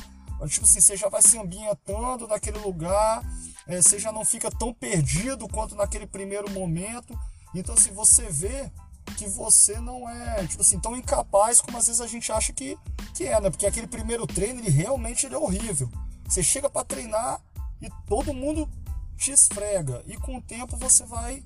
tipo 0.48 0.65
assim, 0.65 0.79
você 0.79 0.96
já 0.96 1.10
vai 1.10 1.22
se 1.22 1.38
ambientando 1.38 2.27
naquele 2.27 2.60
lugar, 2.60 3.24
é, 3.65 3.82
você 3.82 3.98
já 3.98 4.12
não 4.12 4.24
fica 4.24 4.51
tão 4.51 4.74
perdido 4.74 5.48
quanto 5.48 5.75
naquele 5.75 6.06
primeiro 6.06 6.50
momento. 6.51 7.17
Então, 7.56 7.75
se 7.75 7.89
assim, 7.89 7.94
você 7.94 8.29
vê 8.29 8.72
que 9.17 9.27
você 9.27 9.79
não 9.79 10.08
é, 10.10 10.46
tipo 10.46 10.62
assim, 10.62 10.79
tão 10.79 10.96
incapaz 10.96 11.62
como 11.62 11.77
às 11.77 11.88
vezes 11.88 12.01
a 12.01 12.08
gente 12.08 12.32
acha 12.32 12.51
que, 12.53 12.77
que 13.15 13.25
é, 13.25 13.39
né? 13.39 13.50
Porque 13.50 13.65
aquele 13.65 13.88
primeiro 13.88 14.27
treino, 14.27 14.60
ele 14.60 14.70
realmente 14.70 15.25
ele 15.25 15.36
é 15.36 15.38
horrível. 15.38 15.89
Você 16.27 16.44
chega 16.44 16.70
para 16.70 16.86
treinar 16.86 17.41
e 17.82 17.89
todo 18.06 18.34
mundo 18.34 18.70
te 19.17 19.32
esfrega. 19.32 20.03
E 20.06 20.17
com 20.17 20.38
o 20.38 20.41
tempo 20.41 20.75
você 20.77 21.06
vai 21.06 21.44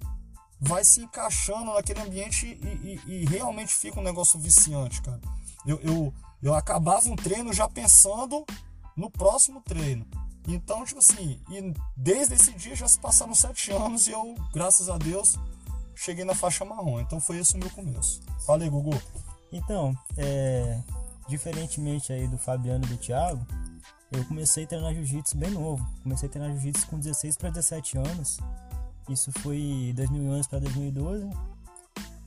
vai 0.63 0.83
se 0.83 1.01
encaixando 1.01 1.73
naquele 1.73 2.01
ambiente 2.01 2.45
e, 2.45 3.01
e, 3.07 3.23
e 3.23 3.25
realmente 3.25 3.73
fica 3.73 3.99
um 3.99 4.03
negócio 4.03 4.39
viciante, 4.39 5.01
cara. 5.01 5.19
Eu, 5.65 5.79
eu, 5.79 6.13
eu 6.41 6.53
acabava 6.53 7.09
um 7.09 7.15
treino 7.15 7.51
já 7.51 7.67
pensando 7.67 8.45
no 8.95 9.09
próximo 9.09 9.61
treino. 9.61 10.05
Então, 10.47 10.83
tipo 10.83 10.99
assim, 10.99 11.39
e 11.49 11.73
desde 11.95 12.33
esse 12.33 12.51
dia 12.53 12.75
já 12.75 12.87
se 12.87 12.99
passaram 12.99 13.33
sete 13.35 13.71
anos 13.71 14.07
e 14.07 14.11
eu, 14.11 14.35
graças 14.53 14.89
a 14.89 14.97
Deus, 14.97 15.37
cheguei 15.95 16.25
na 16.25 16.33
faixa 16.33 16.65
marrom. 16.65 16.99
Então 16.99 17.19
foi 17.19 17.37
esse 17.37 17.55
o 17.55 17.59
meu 17.59 17.69
começo. 17.69 18.21
Fala 18.45 18.63
aí, 18.63 18.69
Gugu. 18.69 18.99
Então, 19.51 19.95
é, 20.17 20.81
diferentemente 21.27 22.11
aí 22.11 22.27
do 22.27 22.37
Fabiano 22.37 22.83
e 22.85 22.87
do 22.87 22.97
Thiago, 22.97 23.45
eu 24.11 24.25
comecei 24.25 24.63
a 24.63 24.67
treinar 24.67 24.93
jiu-jitsu 24.93 25.37
bem 25.37 25.51
novo. 25.51 25.85
Comecei 26.03 26.27
a 26.27 26.31
treinar 26.31 26.51
jiu-jitsu 26.53 26.87
com 26.87 26.99
16 26.99 27.37
para 27.37 27.49
17 27.49 27.97
anos. 27.97 28.39
Isso 29.07 29.31
foi 29.39 29.93
2011 29.95 30.49
para 30.49 30.59
2012. 30.59 31.29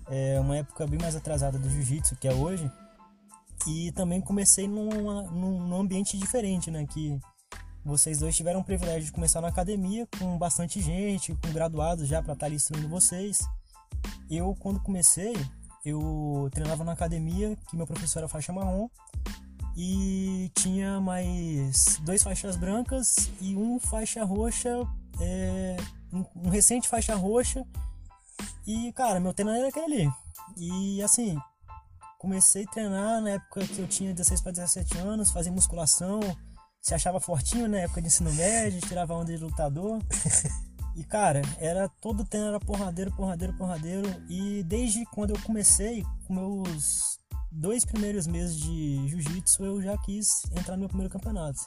É 0.08 0.38
uma 0.38 0.56
época 0.56 0.86
bem 0.86 1.00
mais 1.00 1.16
atrasada 1.16 1.58
do 1.58 1.68
jiu-jitsu 1.68 2.16
que 2.16 2.28
é 2.28 2.32
hoje. 2.32 2.70
E 3.66 3.92
também 3.92 4.20
comecei 4.20 4.68
numa, 4.68 5.22
num, 5.22 5.74
ambiente 5.80 6.18
diferente, 6.18 6.70
né? 6.70 6.86
Que 6.86 7.18
vocês 7.84 8.18
dois 8.18 8.36
tiveram 8.36 8.60
o 8.60 8.64
privilégio 8.64 9.04
de 9.04 9.12
começar 9.12 9.40
na 9.40 9.48
academia 9.48 10.06
com 10.18 10.36
bastante 10.38 10.80
gente, 10.80 11.34
com 11.34 11.52
graduados 11.52 12.06
já 12.08 12.22
para 12.22 12.32
estar 12.32 12.40
tá 12.40 12.46
ali 12.46 12.56
instruindo 12.56 12.88
vocês. 12.88 13.46
Eu, 14.30 14.54
quando 14.58 14.80
comecei, 14.80 15.34
eu 15.84 16.48
treinava 16.52 16.84
na 16.84 16.92
academia, 16.92 17.56
que 17.68 17.76
meu 17.76 17.86
professor 17.86 18.20
era 18.20 18.28
faixa 18.28 18.52
marrom, 18.52 18.88
e 19.76 20.50
tinha 20.54 21.00
mais 21.00 21.98
dois 22.02 22.22
faixas 22.22 22.56
brancas 22.56 23.30
e 23.40 23.56
um 23.56 23.78
faixa 23.80 24.24
roxa, 24.24 24.70
é, 25.20 25.76
um, 26.12 26.48
recente 26.48 26.88
faixa 26.88 27.14
roxa. 27.14 27.66
E, 28.66 28.92
cara, 28.92 29.20
meu 29.20 29.34
treino 29.34 29.52
era 29.52 29.68
aquele 29.68 29.84
ali. 29.84 30.12
E, 30.56 31.02
assim, 31.02 31.36
comecei 32.24 32.64
a 32.64 32.70
treinar 32.70 33.20
na 33.20 33.30
época 33.32 33.66
que 33.66 33.78
eu 33.78 33.86
tinha 33.86 34.14
16 34.14 34.40
para 34.40 34.52
17 34.52 34.96
anos, 34.96 35.30
fazia 35.30 35.52
musculação, 35.52 36.20
se 36.80 36.94
achava 36.94 37.20
fortinho 37.20 37.68
na 37.68 37.80
época 37.80 38.00
de 38.00 38.06
ensino 38.06 38.32
médio, 38.32 38.80
tirava 38.80 39.14
onda 39.14 39.36
de 39.36 39.42
lutador. 39.42 40.00
E 40.96 41.02
cara, 41.02 41.42
era 41.58 41.88
todo 41.88 42.24
treino 42.24 42.46
era 42.46 42.60
porradeiro, 42.60 43.10
porradeiro, 43.16 43.52
porradeiro. 43.54 44.08
E 44.28 44.62
desde 44.62 45.04
quando 45.06 45.30
eu 45.30 45.40
comecei, 45.40 46.04
com 46.24 46.34
meus 46.34 47.18
dois 47.50 47.84
primeiros 47.84 48.28
meses 48.28 48.60
de 48.60 49.08
jiu-jitsu, 49.08 49.64
eu 49.64 49.82
já 49.82 49.98
quis 49.98 50.44
entrar 50.56 50.76
no 50.76 50.82
meu 50.82 50.88
primeiro 50.88 51.12
campeonato. 51.12 51.58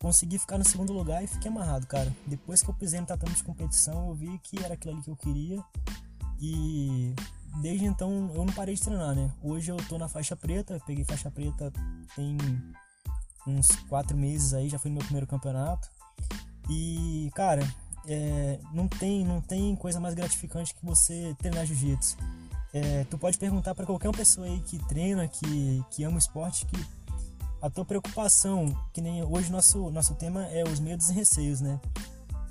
Consegui 0.00 0.40
ficar 0.40 0.58
no 0.58 0.68
segundo 0.68 0.92
lugar 0.92 1.22
e 1.22 1.28
fiquei 1.28 1.52
amarrado, 1.52 1.86
cara. 1.86 2.12
Depois 2.26 2.60
que 2.60 2.68
eu 2.68 2.74
pisei 2.74 3.00
no 3.00 3.06
tatame 3.06 3.32
de 3.32 3.44
competição, 3.44 4.08
eu 4.08 4.14
vi 4.16 4.36
que 4.40 4.58
era 4.64 4.74
aquilo 4.74 4.94
ali 4.94 5.04
que 5.04 5.10
eu 5.10 5.16
queria. 5.16 5.64
E 6.40 7.14
desde 7.60 7.84
então 7.84 8.30
eu 8.34 8.44
não 8.44 8.52
parei 8.52 8.74
de 8.74 8.80
treinar, 8.80 9.14
né? 9.14 9.30
Hoje 9.42 9.70
eu 9.70 9.76
tô 9.88 9.98
na 9.98 10.08
faixa 10.08 10.36
preta, 10.36 10.80
peguei 10.86 11.04
faixa 11.04 11.30
preta 11.30 11.72
tem 12.14 12.36
uns 13.46 13.68
quatro 13.88 14.16
meses 14.16 14.54
aí, 14.54 14.68
já 14.68 14.78
fui 14.78 14.90
no 14.90 14.96
meu 14.96 15.04
primeiro 15.04 15.26
campeonato. 15.26 15.88
E, 16.70 17.30
cara, 17.34 17.62
é, 18.06 18.58
não 18.72 18.88
tem 18.88 19.24
não 19.24 19.40
tem 19.40 19.74
coisa 19.76 20.00
mais 20.00 20.14
gratificante 20.14 20.74
que 20.74 20.84
você 20.84 21.34
treinar 21.38 21.66
jiu-jitsu. 21.66 22.16
É, 22.72 23.04
tu 23.04 23.18
pode 23.18 23.36
perguntar 23.36 23.74
para 23.74 23.84
qualquer 23.84 24.10
pessoa 24.12 24.46
aí 24.46 24.60
que 24.60 24.78
treina, 24.86 25.28
que, 25.28 25.84
que 25.90 26.04
ama 26.04 26.16
o 26.16 26.18
esporte, 26.18 26.64
que 26.66 26.86
a 27.60 27.68
tua 27.68 27.84
preocupação, 27.84 28.74
que 28.92 29.00
nem 29.00 29.22
hoje 29.22 29.52
nosso 29.52 29.90
nosso 29.90 30.14
tema 30.14 30.46
é 30.46 30.64
os 30.64 30.80
medos 30.80 31.10
e 31.10 31.12
receios, 31.12 31.60
né? 31.60 31.78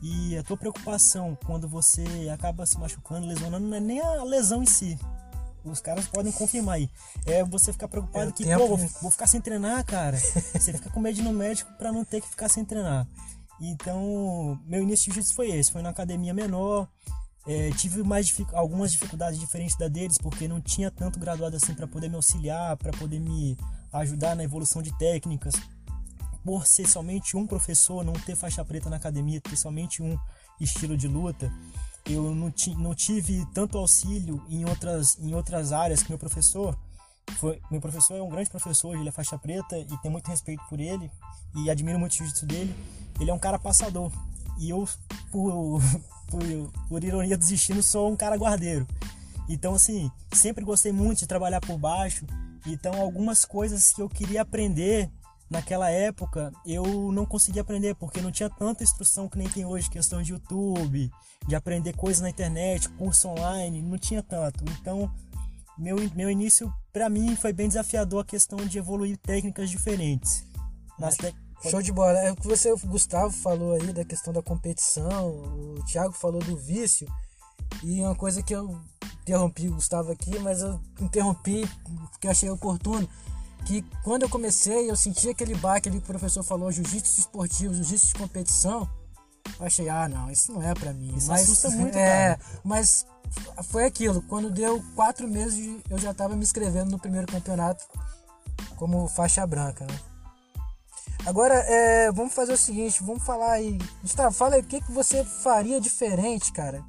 E 0.01 0.37
a 0.37 0.43
tua 0.43 0.57
preocupação 0.57 1.37
quando 1.45 1.67
você 1.67 2.03
acaba 2.33 2.65
se 2.65 2.77
machucando, 2.79 3.27
lesionando, 3.27 3.67
não 3.67 3.77
é 3.77 3.79
nem 3.79 3.99
a 4.01 4.23
lesão 4.23 4.63
em 4.63 4.65
si. 4.65 4.97
Os 5.63 5.79
caras 5.79 6.07
podem 6.07 6.31
confirmar 6.31 6.75
aí. 6.75 6.89
É 7.25 7.43
você 7.43 7.71
ficar 7.71 7.87
preocupado 7.87 8.29
É, 8.29 8.33
que, 8.33 8.43
tempo- 8.43 8.67
pô, 8.67 8.77
vou, 8.77 9.11
ficar 9.11 9.27
sem 9.27 9.39
treinar, 9.39 9.85
cara. 9.85 10.17
Você 10.17 10.73
fica 10.73 10.89
com 10.89 10.99
medo 10.99 11.13
de 11.15 11.21
ir 11.21 11.23
no 11.23 11.31
médico 11.33 11.71
pra 11.77 11.91
não 11.91 12.03
ter 12.03 12.19
que 12.19 12.27
ficar 12.27 12.49
sem 12.49 12.65
treinar. 12.65 13.07
Então, 13.59 14.59
meu 14.65 14.81
início 14.81 15.05
de 15.05 15.13
jiu-jitsu 15.15 15.35
foi 15.35 15.51
esse. 15.51 15.71
Foi 15.71 15.83
na 15.83 15.89
academia 15.89 16.33
menor. 16.33 16.87
É, 17.47 17.69
tive 17.71 18.01
mais 18.03 18.27
dific- 18.27 18.53
algumas 18.53 18.91
dificuldades 18.91 19.39
diferentes 19.39 19.75
da 19.75 19.87
deles, 19.87 20.17
porque 20.17 20.47
não 20.47 20.59
tinha 20.61 20.89
tanto 20.91 21.19
graduado 21.19 21.55
assim 21.55 21.73
para 21.73 21.87
poder 21.87 22.09
me 22.09 22.15
auxiliar, 22.15 22.75
para 22.77 22.91
poder 22.93 23.19
me 23.19 23.57
ajudar 23.93 24.35
na 24.35 24.43
evolução 24.43 24.81
de 24.81 24.95
técnicas. 24.97 25.53
Por 26.43 26.65
ser 26.65 26.87
somente 26.87 27.37
um 27.37 27.45
professor, 27.45 28.03
não 28.03 28.13
ter 28.13 28.35
faixa 28.35 28.65
preta 28.65 28.89
na 28.89 28.95
academia, 28.97 29.39
ter 29.39 29.55
somente 29.55 30.01
um 30.01 30.17
estilo 30.59 30.97
de 30.97 31.07
luta, 31.07 31.51
eu 32.05 32.33
não, 32.33 32.51
não 32.77 32.95
tive 32.95 33.45
tanto 33.53 33.77
auxílio 33.77 34.43
em 34.49 34.65
outras, 34.65 35.17
em 35.19 35.33
outras 35.33 35.71
áreas 35.71 36.01
que 36.01 36.09
meu 36.09 36.17
professor. 36.17 36.77
Foi, 37.39 37.61
meu 37.69 37.79
professor 37.79 38.17
é 38.17 38.21
um 38.21 38.29
grande 38.29 38.49
professor, 38.49 38.95
ele 38.95 39.07
é 39.07 39.11
faixa 39.11 39.37
preta 39.37 39.77
e 39.77 39.97
tenho 40.01 40.11
muito 40.11 40.27
respeito 40.27 40.63
por 40.67 40.79
ele 40.79 41.09
e 41.55 41.69
admiro 41.69 41.99
muito 41.99 42.13
o 42.13 42.15
jiu-jitsu 42.15 42.45
dele. 42.45 42.75
Ele 43.19 43.29
é 43.29 43.33
um 43.33 43.39
cara 43.39 43.59
passador 43.59 44.11
e 44.57 44.69
eu, 44.69 44.87
por, 45.31 45.81
por, 46.27 46.41
por 46.89 47.03
ironia 47.03 47.37
do 47.37 47.45
destino, 47.45 47.81
sou 47.81 48.11
um 48.11 48.15
cara 48.15 48.35
guardeiro. 48.35 48.87
Então, 49.47 49.73
assim, 49.75 50.11
sempre 50.33 50.63
gostei 50.63 50.91
muito 50.91 51.19
de 51.19 51.27
trabalhar 51.27 51.61
por 51.61 51.77
baixo. 51.77 52.25
Então, 52.65 52.93
algumas 53.01 53.43
coisas 53.43 53.91
que 53.91 54.01
eu 54.01 54.09
queria 54.09 54.41
aprender 54.41 55.09
naquela 55.51 55.91
época, 55.91 56.51
eu 56.65 57.11
não 57.11 57.25
conseguia 57.25 57.61
aprender, 57.61 57.93
porque 57.95 58.21
não 58.21 58.31
tinha 58.31 58.49
tanta 58.49 58.83
instrução 58.83 59.27
que 59.27 59.37
nem 59.37 59.49
tem 59.49 59.65
hoje, 59.65 59.89
questão 59.89 60.21
de 60.23 60.31
YouTube, 60.31 61.11
de 61.45 61.55
aprender 61.55 61.93
coisas 61.93 62.21
na 62.21 62.29
internet, 62.29 62.87
curso 62.89 63.27
online, 63.27 63.81
não 63.81 63.97
tinha 63.97 64.23
tanto. 64.23 64.63
Então, 64.79 65.11
meu, 65.77 65.97
meu 66.15 66.31
início, 66.31 66.73
para 66.93 67.09
mim, 67.09 67.35
foi 67.35 67.51
bem 67.51 67.67
desafiador 67.67 68.21
a 68.21 68.25
questão 68.25 68.57
de 68.59 68.77
evoluir 68.77 69.17
técnicas 69.17 69.69
diferentes. 69.69 70.45
Nas 70.97 71.17
tec- 71.17 71.35
Show 71.69 71.81
de 71.81 71.91
bola. 71.91 72.17
É 72.17 72.31
o 72.31 72.35
que 72.35 72.47
você, 72.47 72.71
o 72.71 72.77
Gustavo, 72.77 73.31
falou 73.31 73.73
aí 73.73 73.93
da 73.93 74.03
questão 74.03 74.33
da 74.33 74.41
competição, 74.41 75.29
o 75.29 75.83
Thiago 75.85 76.13
falou 76.13 76.41
do 76.41 76.57
vício. 76.57 77.07
E 77.83 78.01
uma 78.01 78.15
coisa 78.15 78.41
que 78.41 78.55
eu 78.55 78.79
interrompi 79.21 79.67
o 79.67 79.75
Gustavo 79.75 80.11
aqui, 80.11 80.39
mas 80.39 80.61
eu 80.63 80.81
interrompi 80.99 81.69
porque 82.09 82.27
achei 82.27 82.49
oportuno. 82.49 83.07
Que 83.65 83.83
quando 84.03 84.23
eu 84.23 84.29
comecei, 84.29 84.89
eu 84.89 84.95
senti 84.95 85.29
aquele 85.29 85.55
baque 85.55 85.87
ali 85.87 85.99
que 85.99 86.03
o 86.03 86.07
professor 86.07 86.43
falou, 86.43 86.71
jiu-jitsu 86.71 87.19
esportivo, 87.19 87.73
jiu-jitsu 87.73 88.07
de 88.07 88.13
competição. 88.15 88.89
Eu 89.59 89.65
achei, 89.65 89.89
ah, 89.89 90.07
não, 90.07 90.29
isso 90.29 90.51
não 90.51 90.61
é 90.61 90.73
pra 90.73 90.93
mim. 90.93 91.15
Isso 91.15 91.29
mas, 91.29 91.43
assusta 91.43 91.69
muito, 91.69 91.97
é, 91.97 92.35
cara. 92.35 92.39
mas 92.63 93.05
foi 93.63 93.85
aquilo. 93.85 94.21
Quando 94.23 94.49
deu 94.49 94.83
quatro 94.95 95.27
meses, 95.27 95.79
eu 95.89 95.97
já 95.97 96.13
tava 96.13 96.35
me 96.35 96.43
inscrevendo 96.43 96.91
no 96.91 96.99
primeiro 96.99 97.27
campeonato 97.27 97.85
como 98.75 99.07
faixa 99.07 99.45
branca, 99.45 99.85
né? 99.85 99.99
Agora, 101.25 101.53
é, 101.53 102.11
vamos 102.11 102.33
fazer 102.33 102.53
o 102.53 102.57
seguinte, 102.57 103.03
vamos 103.03 103.23
falar 103.23 103.51
aí. 103.51 103.77
Gustavo, 104.01 104.33
fala 104.33 104.55
aí, 104.55 104.61
o 104.61 104.65
que, 104.65 104.81
que 104.81 104.91
você 104.91 105.23
faria 105.23 105.79
diferente, 105.79 106.51
cara? 106.51 106.83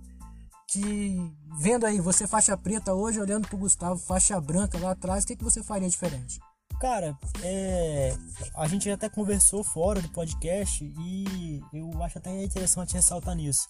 Que, 0.68 1.30
vendo 1.58 1.84
aí, 1.84 2.00
você 2.00 2.26
faixa 2.26 2.56
preta 2.56 2.94
hoje, 2.94 3.20
olhando 3.20 3.46
pro 3.46 3.58
Gustavo, 3.58 3.98
faixa 3.98 4.40
branca 4.40 4.78
lá 4.78 4.92
atrás, 4.92 5.24
o 5.24 5.26
que, 5.26 5.36
que 5.36 5.44
você 5.44 5.62
faria 5.62 5.88
diferente? 5.88 6.40
Cara, 6.82 7.16
é, 7.44 8.12
a 8.56 8.66
gente 8.66 8.90
até 8.90 9.08
conversou 9.08 9.62
fora 9.62 10.02
do 10.02 10.08
podcast 10.08 10.84
e 10.84 11.62
eu 11.72 12.02
acho 12.02 12.18
até 12.18 12.42
interessante 12.42 12.94
ressaltar 12.94 13.36
nisso. 13.36 13.68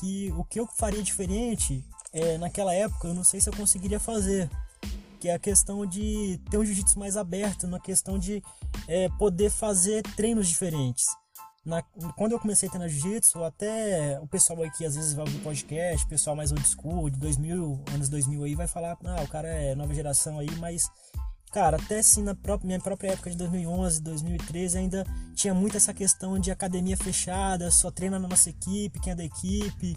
Que 0.00 0.32
o 0.32 0.42
que 0.42 0.58
eu 0.58 0.66
faria 0.66 1.02
diferente 1.02 1.84
é, 2.14 2.38
naquela 2.38 2.72
época, 2.72 3.08
eu 3.08 3.14
não 3.14 3.22
sei 3.22 3.42
se 3.42 3.50
eu 3.50 3.54
conseguiria 3.54 4.00
fazer. 4.00 4.48
Que 5.20 5.28
é 5.28 5.34
a 5.34 5.38
questão 5.38 5.84
de 5.84 6.40
ter 6.50 6.56
um 6.56 6.64
jiu-jitsu 6.64 6.98
mais 6.98 7.18
aberto, 7.18 7.66
na 7.66 7.78
questão 7.78 8.18
de 8.18 8.42
é, 8.88 9.10
poder 9.18 9.50
fazer 9.50 10.02
treinos 10.16 10.48
diferentes. 10.48 11.04
Na- 11.62 11.82
quando 12.16 12.32
eu 12.32 12.40
comecei 12.40 12.70
a 12.70 12.72
treinar 12.72 12.88
jiu-jitsu, 12.88 13.44
até 13.44 14.18
o 14.18 14.26
pessoal 14.26 14.62
aqui 14.62 14.86
às 14.86 14.96
vezes 14.96 15.12
vai 15.12 15.26
ouvir 15.26 15.40
podcast, 15.40 16.06
o 16.06 16.08
pessoal 16.08 16.34
mais 16.34 16.52
old 16.52 16.66
school, 16.66 17.10
de 17.10 17.18
2000, 17.18 17.84
anos 17.92 18.08
2000 18.08 18.44
aí, 18.44 18.54
vai 18.54 18.66
falar, 18.66 18.96
ah, 19.04 19.22
o 19.22 19.28
cara 19.28 19.46
é 19.46 19.74
nova 19.74 19.92
geração 19.92 20.38
aí, 20.38 20.48
mas 20.56 20.90
Cara, 21.52 21.76
até 21.76 22.00
assim 22.00 22.22
na 22.22 22.34
própria, 22.34 22.66
minha 22.66 22.80
própria 22.80 23.12
época 23.12 23.30
de 23.30 23.36
2011, 23.36 24.02
2013 24.02 24.78
ainda 24.78 25.06
tinha 25.34 25.54
muito 25.54 25.76
essa 25.76 25.94
questão 25.94 26.38
de 26.38 26.50
academia 26.50 26.96
fechada, 26.96 27.70
só 27.70 27.90
treina 27.90 28.18
na 28.18 28.28
nossa 28.28 28.50
equipe, 28.50 29.00
quem 29.00 29.12
é 29.12 29.16
da 29.16 29.24
equipe, 29.24 29.96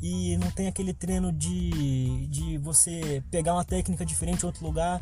e 0.00 0.36
não 0.38 0.50
tem 0.50 0.66
aquele 0.66 0.92
treino 0.92 1.32
de, 1.32 2.26
de 2.26 2.58
você 2.58 3.22
pegar 3.30 3.54
uma 3.54 3.64
técnica 3.64 4.04
diferente 4.04 4.42
em 4.42 4.46
outro 4.46 4.64
lugar. 4.64 5.00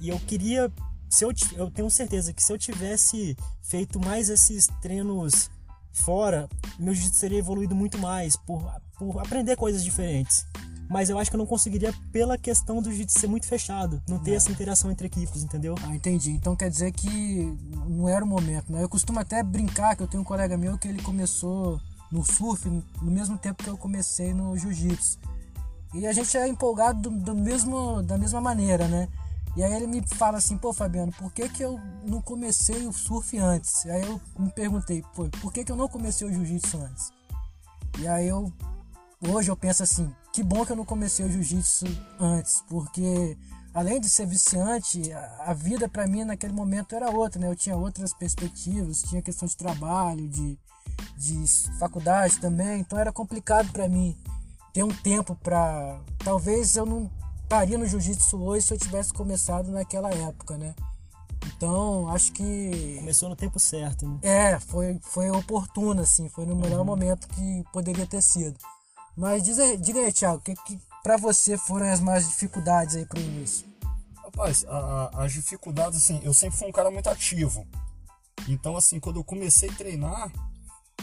E 0.00 0.08
eu 0.08 0.18
queria, 0.20 0.72
se 1.08 1.24
eu, 1.24 1.32
eu 1.56 1.70
tenho 1.70 1.90
certeza 1.90 2.32
que 2.32 2.42
se 2.42 2.52
eu 2.52 2.58
tivesse 2.58 3.36
feito 3.62 4.00
mais 4.00 4.28
esses 4.28 4.66
treinos 4.82 5.50
fora, 5.92 6.48
meu 6.78 6.92
jiu-jitsu 6.92 7.20
teria 7.20 7.38
evoluído 7.38 7.74
muito 7.74 7.96
mais 7.98 8.36
por, 8.36 8.62
por 8.98 9.20
aprender 9.20 9.56
coisas 9.56 9.84
diferentes. 9.84 10.44
Mas 10.88 11.08
eu 11.08 11.18
acho 11.18 11.30
que 11.30 11.36
eu 11.36 11.38
não 11.38 11.46
conseguiria 11.46 11.92
pela 12.12 12.36
questão 12.36 12.80
do 12.80 12.90
jiu-jitsu 12.90 13.18
ser 13.18 13.26
muito 13.26 13.46
fechado, 13.46 14.02
não 14.08 14.18
ter 14.18 14.32
essa 14.32 14.50
interação 14.50 14.90
entre 14.90 15.06
equipes, 15.06 15.42
entendeu? 15.42 15.74
Ah, 15.82 15.94
entendi. 15.94 16.30
Então 16.30 16.54
quer 16.54 16.70
dizer 16.70 16.92
que 16.92 17.56
não 17.88 18.08
era 18.08 18.24
o 18.24 18.28
momento, 18.28 18.70
né? 18.70 18.82
Eu 18.82 18.88
costumo 18.88 19.18
até 19.18 19.42
brincar 19.42 19.96
que 19.96 20.02
eu 20.02 20.06
tenho 20.06 20.22
um 20.22 20.26
colega 20.26 20.56
meu 20.56 20.76
que 20.78 20.88
ele 20.88 21.02
começou 21.02 21.80
no 22.12 22.24
surf 22.24 22.68
no 22.68 23.10
mesmo 23.10 23.36
tempo 23.38 23.62
que 23.62 23.70
eu 23.70 23.76
comecei 23.76 24.32
no 24.34 24.56
jiu-jitsu. 24.56 25.18
E 25.94 26.06
a 26.06 26.12
gente 26.12 26.36
é 26.36 26.46
empolgado 26.46 27.08
do, 27.08 27.10
do 27.10 27.34
mesmo, 27.34 28.02
da 28.02 28.18
mesma 28.18 28.40
maneira, 28.40 28.86
né? 28.88 29.08
E 29.56 29.62
aí 29.62 29.72
ele 29.72 29.86
me 29.86 30.02
fala 30.02 30.38
assim, 30.38 30.58
pô 30.58 30.72
Fabiano, 30.72 31.12
por 31.12 31.32
que, 31.32 31.48
que 31.48 31.62
eu 31.62 31.80
não 32.04 32.20
comecei 32.20 32.86
o 32.88 32.92
surf 32.92 33.38
antes? 33.38 33.86
Aí 33.86 34.02
eu 34.02 34.20
me 34.36 34.50
perguntei, 34.50 35.04
pô, 35.14 35.28
por 35.40 35.52
que, 35.52 35.64
que 35.64 35.70
eu 35.70 35.76
não 35.76 35.88
comecei 35.88 36.26
o 36.26 36.32
jiu-jitsu 36.32 36.76
antes? 36.78 37.12
E 38.00 38.08
aí 38.08 38.26
eu 38.26 38.52
hoje 39.28 39.50
eu 39.50 39.56
penso 39.56 39.82
assim, 39.82 40.12
que 40.32 40.42
bom 40.42 40.64
que 40.64 40.72
eu 40.72 40.76
não 40.76 40.84
comecei 40.84 41.24
o 41.24 41.30
jiu-jitsu 41.30 41.86
antes, 42.18 42.62
porque 42.68 43.36
além 43.72 44.00
de 44.00 44.08
ser 44.08 44.26
viciante, 44.26 45.12
a, 45.12 45.52
vida 45.54 45.88
pra 45.88 46.06
mim 46.06 46.24
naquele 46.24 46.52
momento 46.52 46.94
era 46.94 47.10
outra, 47.10 47.40
né? 47.40 47.48
Eu 47.48 47.56
tinha 47.56 47.76
outras 47.76 48.12
perspectivas, 48.14 49.02
tinha 49.02 49.22
questão 49.22 49.46
de 49.48 49.56
trabalho, 49.56 50.28
de, 50.28 50.58
de 51.16 51.44
faculdade 51.78 52.38
também, 52.38 52.80
então 52.80 52.98
era 52.98 53.12
complicado 53.12 53.70
pra 53.72 53.88
mim 53.88 54.16
ter 54.72 54.82
um 54.82 54.88
tempo 54.94 55.34
pra. 55.36 56.00
Talvez 56.24 56.76
eu 56.76 56.84
não 56.86 57.10
estaria 57.42 57.78
no 57.78 57.86
jiu-jitsu 57.86 58.40
hoje 58.42 58.66
se 58.66 58.74
eu 58.74 58.78
tivesse 58.78 59.12
começado 59.12 59.70
naquela 59.70 60.10
época, 60.10 60.56
né? 60.56 60.74
Então, 61.46 62.08
acho 62.08 62.32
que 62.32 62.96
Começou 62.98 63.28
no 63.28 63.36
tempo 63.36 63.60
certo, 63.60 64.08
né? 64.08 64.18
é, 64.22 64.58
foi, 64.58 64.98
foi 65.02 65.30
oportuno, 65.30 66.00
assim, 66.00 66.28
foi 66.30 66.46
no 66.46 66.54
Uhum. 66.54 66.60
melhor 66.60 66.84
momento 66.84 67.28
que 67.28 67.62
poderia 67.72 68.06
ter 68.06 68.22
sido. 68.22 68.56
Mas 69.16 69.42
diz 69.42 69.58
aí, 69.58 69.76
diga 69.76 70.00
aí, 70.00 70.12
Thiago, 70.12 70.38
o 70.38 70.40
que, 70.40 70.54
que 70.54 70.78
pra 71.02 71.16
você 71.16 71.56
foram 71.56 71.86
as 71.92 72.00
maiores 72.00 72.28
dificuldades 72.28 72.96
aí 72.96 73.06
pro 73.06 73.20
início? 73.20 73.66
Rapaz, 74.22 74.64
a- 74.66 75.10
a- 75.14 75.24
as 75.24 75.32
dificuldades, 75.32 75.98
assim, 75.98 76.20
eu 76.24 76.34
sempre 76.34 76.58
fui 76.58 76.68
um 76.68 76.72
cara 76.72 76.90
muito 76.90 77.08
ativo. 77.08 77.66
Então, 78.48 78.76
assim, 78.76 78.98
quando 78.98 79.16
eu 79.20 79.24
comecei 79.24 79.68
a 79.70 79.74
treinar, 79.74 80.32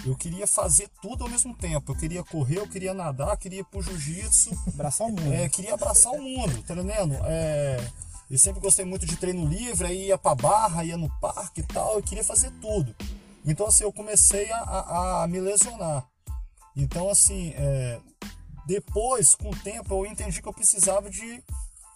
eu 0.05 0.15
queria 0.15 0.45
fazer 0.45 0.89
tudo 1.01 1.23
ao 1.23 1.29
mesmo 1.29 1.55
tempo. 1.55 1.91
Eu 1.91 1.95
queria 1.95 2.23
correr, 2.23 2.57
eu 2.59 2.67
queria 2.67 2.93
nadar, 2.93 3.37
queria 3.37 3.61
ir 3.61 3.65
pro 3.65 3.81
jiu-jitsu, 3.81 4.51
Abraçar 4.73 5.07
o 5.07 5.11
mundo. 5.11 5.33
é, 5.33 5.47
queria 5.47 5.73
abraçar 5.73 6.11
o 6.11 6.21
mundo, 6.21 6.61
tá 6.63 6.73
entendendo? 6.73 7.15
É, 7.23 7.87
eu 8.29 8.37
sempre 8.37 8.59
gostei 8.59 8.83
muito 8.83 9.05
de 9.05 9.15
treino 9.15 9.45
livre, 9.45 9.87
aí 9.87 10.07
ia 10.07 10.17
pra 10.17 10.35
barra, 10.35 10.83
ia 10.83 10.97
no 10.97 11.09
parque 11.19 11.61
e 11.61 11.63
tal, 11.65 11.95
eu 11.95 12.03
queria 12.03 12.23
fazer 12.23 12.51
tudo. 12.61 12.93
Então, 13.45 13.65
assim, 13.67 13.83
eu 13.83 13.93
comecei 13.93 14.51
a, 14.51 14.57
a- 14.59 15.23
a 15.23 15.27
me 15.27 15.39
lesionar. 15.39 16.05
Então, 16.75 17.09
assim, 17.09 17.53
é, 17.55 17.99
depois, 18.65 19.35
com 19.35 19.49
o 19.49 19.55
tempo, 19.55 19.93
eu 19.93 20.05
entendi 20.05 20.41
que 20.41 20.47
eu 20.47 20.53
precisava 20.53 21.09
de 21.09 21.43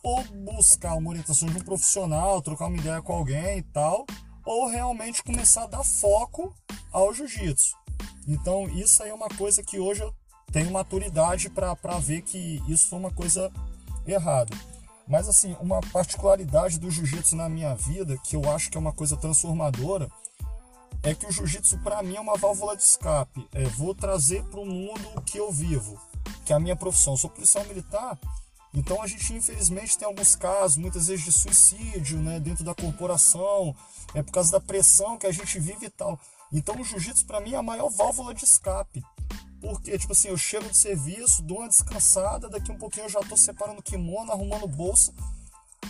ou 0.03 0.23
buscar 0.23 0.93
uma 0.93 1.09
orientação 1.09 1.49
de 1.49 1.57
um 1.57 1.63
profissional, 1.63 2.41
trocar 2.41 2.67
uma 2.67 2.77
ideia 2.77 3.01
com 3.01 3.13
alguém 3.13 3.57
e 3.57 3.63
tal, 3.63 4.05
ou 4.45 4.67
realmente 4.67 5.23
começar 5.23 5.63
a 5.63 5.67
dar 5.67 5.83
foco 5.83 6.53
ao 6.91 7.11
jiu-jitsu. 7.11 7.75
Então, 8.27 8.69
isso 8.69 9.01
aí 9.01 9.09
é 9.09 9.13
uma 9.13 9.29
coisa 9.29 9.63
que 9.63 9.79
hoje 9.79 10.01
eu 10.03 10.13
tenho 10.51 10.71
maturidade 10.71 11.49
para 11.49 11.99
ver 11.99 12.21
que 12.21 12.61
isso 12.67 12.87
foi 12.89 12.99
uma 12.99 13.11
coisa 13.11 13.51
errada. 14.05 14.55
Mas, 15.07 15.27
assim, 15.27 15.55
uma 15.59 15.81
particularidade 15.81 16.79
do 16.79 16.91
jiu-jitsu 16.91 17.35
na 17.35 17.49
minha 17.49 17.73
vida, 17.73 18.17
que 18.23 18.35
eu 18.35 18.51
acho 18.51 18.69
que 18.69 18.77
é 18.77 18.79
uma 18.79 18.93
coisa 18.93 19.17
transformadora, 19.17 20.07
é 21.05 21.13
que 21.13 21.27
o 21.27 21.31
jiu-jitsu 21.31 21.77
para 21.79 22.01
mim 22.01 22.15
é 22.15 22.19
uma 22.19 22.35
válvula 22.35 22.75
de 22.75 22.81
escape. 22.81 23.47
É, 23.53 23.63
vou 23.65 23.93
trazer 23.93 24.43
para 24.45 24.59
o 24.59 24.65
mundo 24.65 25.21
que 25.21 25.37
eu 25.37 25.51
vivo, 25.51 25.99
que 26.43 26.51
é 26.51 26.55
a 26.55 26.59
minha 26.59 26.75
profissão. 26.75 27.13
Eu 27.13 27.17
sou 27.17 27.29
policial 27.29 27.63
militar, 27.65 28.17
então 28.73 29.01
a 29.01 29.07
gente 29.07 29.31
infelizmente 29.31 29.97
tem 29.97 30.07
alguns 30.07 30.35
casos, 30.35 30.77
muitas 30.77 31.07
vezes 31.07 31.23
de 31.23 31.31
suicídio, 31.31 32.17
né, 32.17 32.39
dentro 32.39 32.63
da 32.63 32.73
corporação, 32.73 33.75
é 34.15 34.23
por 34.23 34.31
causa 34.31 34.51
da 34.51 34.59
pressão 34.59 35.15
que 35.17 35.27
a 35.27 35.31
gente 35.31 35.59
vive 35.59 35.85
e 35.85 35.89
tal. 35.91 36.19
Então 36.51 36.75
o 36.81 36.83
jiu-jitsu 36.83 37.25
para 37.27 37.39
mim 37.39 37.53
é 37.53 37.57
a 37.57 37.63
maior 37.63 37.89
válvula 37.89 38.33
de 38.33 38.43
escape. 38.43 39.03
Porque, 39.61 39.97
tipo 39.97 40.11
assim, 40.11 40.27
eu 40.27 40.37
chego 40.37 40.67
do 40.67 40.75
serviço, 40.75 41.41
dou 41.41 41.59
uma 41.59 41.67
descansada, 41.67 42.49
daqui 42.49 42.71
um 42.71 42.77
pouquinho 42.77 43.05
eu 43.05 43.09
já 43.09 43.19
tô 43.21 43.37
separando 43.37 43.81
kimono, 43.81 44.31
arrumando 44.31 44.67
bolsa. 44.67 45.13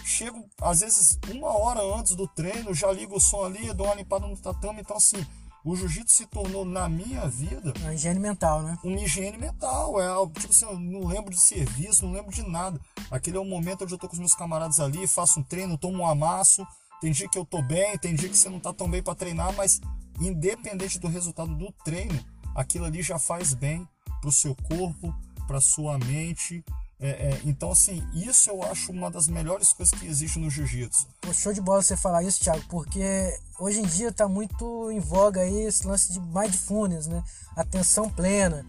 Chego, 0.03 0.45
às 0.61 0.81
vezes, 0.81 1.17
uma 1.29 1.57
hora 1.57 1.81
antes 1.97 2.15
do 2.15 2.27
treino, 2.27 2.73
já 2.73 2.91
ligo 2.91 3.15
o 3.15 3.19
som 3.19 3.45
ali, 3.45 3.73
dou 3.73 3.87
uma 3.87 3.95
limpada 3.95 4.27
no 4.27 4.37
tatame. 4.37 4.81
Então, 4.81 4.97
assim, 4.97 5.25
o 5.63 5.75
jiu-jitsu 5.75 6.15
se 6.15 6.25
tornou, 6.27 6.63
na 6.63 6.87
minha 6.87 7.27
vida, 7.27 7.73
A 7.85 7.93
higiene 7.93 8.19
mental, 8.19 8.61
né? 8.61 8.77
uma 8.83 8.99
higiene 8.99 9.37
mental. 9.37 9.99
É 9.99 10.07
algo, 10.07 10.31
tipo 10.39 10.53
assim, 10.53 10.65
eu 10.65 10.79
não 10.79 11.07
lembro 11.07 11.31
de 11.31 11.39
serviço, 11.41 12.05
não 12.05 12.13
lembro 12.13 12.31
de 12.31 12.47
nada. 12.47 12.79
Aquele 13.09 13.37
é 13.37 13.39
o 13.39 13.45
momento 13.45 13.83
onde 13.83 13.93
eu 13.93 13.97
tô 13.97 14.07
com 14.07 14.13
os 14.13 14.19
meus 14.19 14.35
camaradas 14.35 14.79
ali, 14.79 15.07
faço 15.07 15.39
um 15.39 15.43
treino, 15.43 15.77
tomo 15.77 16.03
um 16.03 16.07
amasso. 16.07 16.65
Tem 17.01 17.11
dia 17.11 17.27
que 17.27 17.37
eu 17.37 17.45
tô 17.45 17.61
bem, 17.63 17.97
tem 17.97 18.13
dia 18.13 18.29
que 18.29 18.37
você 18.37 18.47
não 18.47 18.59
tá 18.59 18.71
tão 18.71 18.89
bem 18.89 19.01
para 19.01 19.15
treinar, 19.15 19.53
mas 19.55 19.81
independente 20.21 20.99
do 20.99 21.07
resultado 21.07 21.53
do 21.55 21.71
treino, 21.83 22.23
aquilo 22.55 22.85
ali 22.85 23.01
já 23.01 23.17
faz 23.17 23.53
bem 23.53 23.87
pro 24.21 24.31
seu 24.31 24.55
corpo, 24.55 25.13
pra 25.47 25.59
sua 25.59 25.97
mente. 25.97 26.63
É, 26.99 27.09
é, 27.09 27.41
então, 27.43 27.71
assim, 27.71 28.01
isso 28.13 28.49
eu 28.49 28.63
acho 28.63 28.91
uma 28.91 29.11
das 29.11 29.27
melhores 29.27 29.73
coisas 29.73 29.97
que 29.97 30.05
existe 30.05 30.39
no 30.39 30.49
jiu-jitsu. 30.49 31.07
Show 31.33 31.51
de 31.51 31.61
bola 31.61 31.81
você 31.81 31.97
falar 31.97 32.23
isso, 32.23 32.41
Thiago, 32.41 32.63
porque 32.69 33.37
hoje 33.59 33.79
em 33.79 33.85
dia 33.85 34.11
tá 34.11 34.27
muito 34.27 34.89
em 34.91 34.99
voga 34.99 35.41
aí 35.41 35.65
esse 35.65 35.85
lance 35.85 36.13
de 36.13 36.19
mindfulness, 36.21 37.07
né? 37.07 37.23
Atenção 37.55 38.09
plena. 38.09 38.65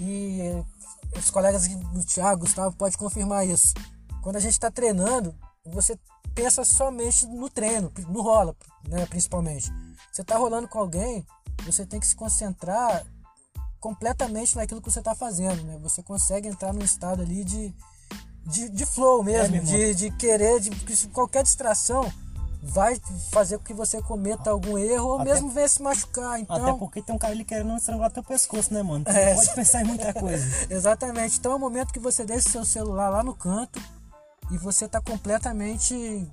E 0.00 0.40
os 1.18 1.30
colegas 1.30 1.66
do 1.66 2.04
Thiago, 2.04 2.40
Gustavo, 2.40 2.76
pode 2.76 2.96
confirmar 2.96 3.46
isso. 3.46 3.74
Quando 4.22 4.36
a 4.36 4.40
gente 4.40 4.52
está 4.52 4.70
treinando, 4.70 5.34
você 5.64 5.98
pensa 6.34 6.64
somente 6.64 7.26
no 7.26 7.48
treino, 7.48 7.92
no 8.08 8.22
rola, 8.22 8.56
né, 8.88 9.06
principalmente. 9.06 9.70
Você 10.12 10.22
está 10.22 10.36
rolando 10.36 10.68
com 10.68 10.78
alguém, 10.78 11.26
você 11.64 11.86
tem 11.86 12.00
que 12.00 12.06
se 12.06 12.16
concentrar 12.16 13.04
completamente 13.84 14.56
naquilo 14.56 14.80
que 14.80 14.90
você 14.90 15.00
está 15.00 15.14
fazendo, 15.14 15.62
né? 15.62 15.78
Você 15.82 16.02
consegue 16.02 16.48
entrar 16.48 16.72
num 16.72 16.82
estado 16.82 17.20
ali 17.20 17.44
de, 17.44 17.70
de, 18.46 18.70
de 18.70 18.86
flow 18.86 19.22
mesmo, 19.22 19.50
meu 19.50 19.62
irmão. 19.62 19.74
de, 19.74 19.94
de 19.94 20.10
querer, 20.12 20.58
de 20.58 20.70
qualquer 21.08 21.42
distração 21.42 22.10
vai 22.62 22.98
fazer 23.30 23.58
com 23.58 23.64
que 23.64 23.74
você 23.74 24.00
cometa 24.00 24.48
algum 24.48 24.78
erro 24.78 25.08
ou 25.08 25.20
Até- 25.20 25.34
mesmo 25.34 25.50
venha 25.50 25.68
se 25.68 25.82
machucar. 25.82 26.40
Então, 26.40 26.56
Até 26.56 26.72
porque 26.78 27.02
tem 27.02 27.14
um 27.14 27.18
cara 27.18 27.34
ali 27.34 27.44
querendo 27.44 27.76
estrangular 27.76 28.10
teu 28.10 28.22
pescoço, 28.22 28.72
né, 28.72 28.82
mano? 28.82 29.04
É. 29.06 29.34
pode 29.34 29.54
pensar 29.54 29.82
em 29.82 29.84
muita 29.84 30.14
coisa. 30.14 30.46
Exatamente. 30.72 31.38
Então 31.38 31.52
é 31.52 31.56
o 31.56 31.58
momento 31.58 31.92
que 31.92 32.00
você 32.00 32.24
deixa 32.24 32.48
o 32.48 32.52
seu 32.52 32.64
celular 32.64 33.10
lá 33.10 33.22
no 33.22 33.34
canto 33.34 33.78
e 34.50 34.56
você 34.56 34.86
está 34.86 34.98
completamente 34.98 36.26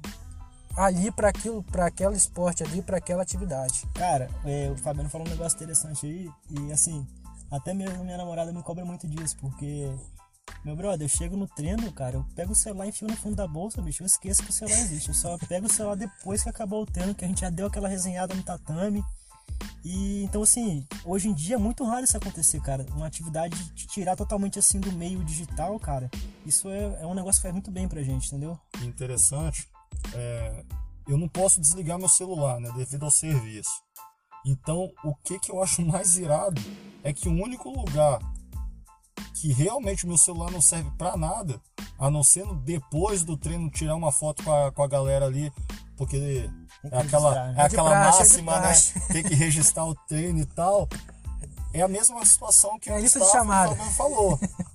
ali 0.78 1.12
para 1.12 1.28
aquilo, 1.28 1.62
para 1.64 1.88
aquele 1.88 2.16
esporte 2.16 2.64
ali, 2.64 2.82
para 2.82 2.96
aquela 2.96 3.24
atividade. 3.24 3.86
Cara, 3.94 4.30
é, 4.46 4.72
o 4.72 4.78
Fabiano 4.78 5.10
falou 5.10 5.28
um 5.28 5.30
negócio 5.30 5.58
interessante 5.58 6.06
aí, 6.06 6.30
e 6.50 6.72
assim, 6.72 7.06
até 7.52 7.74
mesmo 7.74 8.04
minha 8.04 8.18
namorada 8.18 8.54
me 8.54 8.64
cobra 8.64 8.86
muito 8.86 9.08
disso, 9.08 9.36
porque, 9.38 9.92
meu 10.64 10.76
brother, 10.76 11.06
eu 11.06 11.10
chego 11.10 11.36
no 11.36 11.48
treino, 11.48 11.92
cara, 11.92 12.16
eu 12.16 12.26
pego 12.36 12.54
o 12.54 12.56
celular 12.56 12.86
e 12.86 12.90
enfio 12.90 13.08
no 13.08 13.18
fundo 13.18 13.36
da 13.36 13.48
bolsa, 13.48 13.82
bicho, 13.82 14.02
eu 14.02 14.08
esqueço 14.08 14.42
que 14.42 14.50
o 14.50 14.54
celular 14.54 14.80
existe. 14.80 15.10
Eu 15.10 15.16
só 15.16 15.38
pego 15.50 15.66
o 15.66 15.72
celular 15.72 15.96
depois 15.96 16.42
que 16.42 16.50
acabou 16.50 16.84
o 16.84 16.86
treino, 16.86 17.14
que 17.14 17.26
a 17.26 17.28
gente 17.28 17.42
já 17.42 17.50
deu 17.50 17.68
aquela 17.68 17.88
resenhada 17.88 18.34
no 18.34 18.42
tatame. 18.42 19.04
E 19.84 20.24
então, 20.24 20.44
assim, 20.44 20.88
hoje 21.04 21.28
em 21.28 21.34
dia 21.34 21.56
é 21.56 21.60
muito 21.60 21.84
raro 21.84 22.04
isso 22.04 22.16
acontecer, 22.16 22.62
cara. 22.62 22.86
Uma 22.92 23.08
atividade 23.08 23.56
de 23.74 23.88
tirar 23.88 24.16
totalmente 24.16 24.58
assim 24.58 24.80
do 24.80 24.92
meio 24.92 25.24
digital, 25.24 25.78
cara. 25.80 26.10
Isso 26.46 26.70
é, 26.70 27.02
é 27.02 27.06
um 27.06 27.14
negócio 27.14 27.40
que 27.40 27.44
faz 27.44 27.54
muito 27.54 27.72
bem 27.72 27.88
pra 27.88 28.02
gente, 28.02 28.28
entendeu? 28.28 28.58
interessante, 28.84 29.68
é, 30.14 30.64
eu 31.08 31.18
não 31.18 31.28
posso 31.28 31.60
desligar 31.60 31.98
meu 31.98 32.10
celular, 32.10 32.60
né, 32.60 32.72
devido 32.76 33.04
ao 33.04 33.12
serviço. 33.12 33.72
Então, 34.46 34.92
o 35.04 35.16
que 35.24 35.40
que 35.40 35.52
eu 35.52 35.62
acho 35.62 35.82
mais 35.86 36.18
irado 36.18 36.62
é 37.04 37.14
que 37.14 37.28
o 37.28 37.32
único 37.32 37.70
lugar 37.70 38.20
que 39.36 39.52
realmente 39.52 40.06
meu 40.06 40.18
celular 40.18 40.52
não 40.52 40.62
serve 40.62 40.90
pra 40.98 41.18
nada, 41.18 41.60
a 41.98 42.12
não 42.12 42.24
ser 42.24 42.46
depois 42.58 43.24
do 43.24 43.36
treino 43.36 43.70
tirar 43.72 43.96
uma 43.96 44.12
foto 44.12 44.44
com 44.44 44.54
a, 44.54 44.72
com 44.72 44.84
a 44.84 44.88
galera 44.88 45.26
ali, 45.26 45.52
porque 45.98 46.50
é 46.84 47.00
aquela, 47.00 47.52
é 47.52 47.62
É 47.62 47.62
aquela 47.64 47.90
praxe, 47.90 48.22
é 48.22 48.38
de 48.38 48.42
máxima, 48.44 48.60
né? 48.60 49.08
Tem 49.14 49.24
que 49.24 49.34
registrar 49.34 49.86
o 49.86 49.96
treino 50.08 50.40
e 50.40 50.46
tal. 50.46 50.88
É 51.74 51.82
a 51.82 51.88
mesma 51.88 52.24
situação 52.26 52.78
que 52.80 52.90
É 52.90 52.98
o 52.98 53.02
Gustavo 53.02 53.92
falou. 53.94 54.40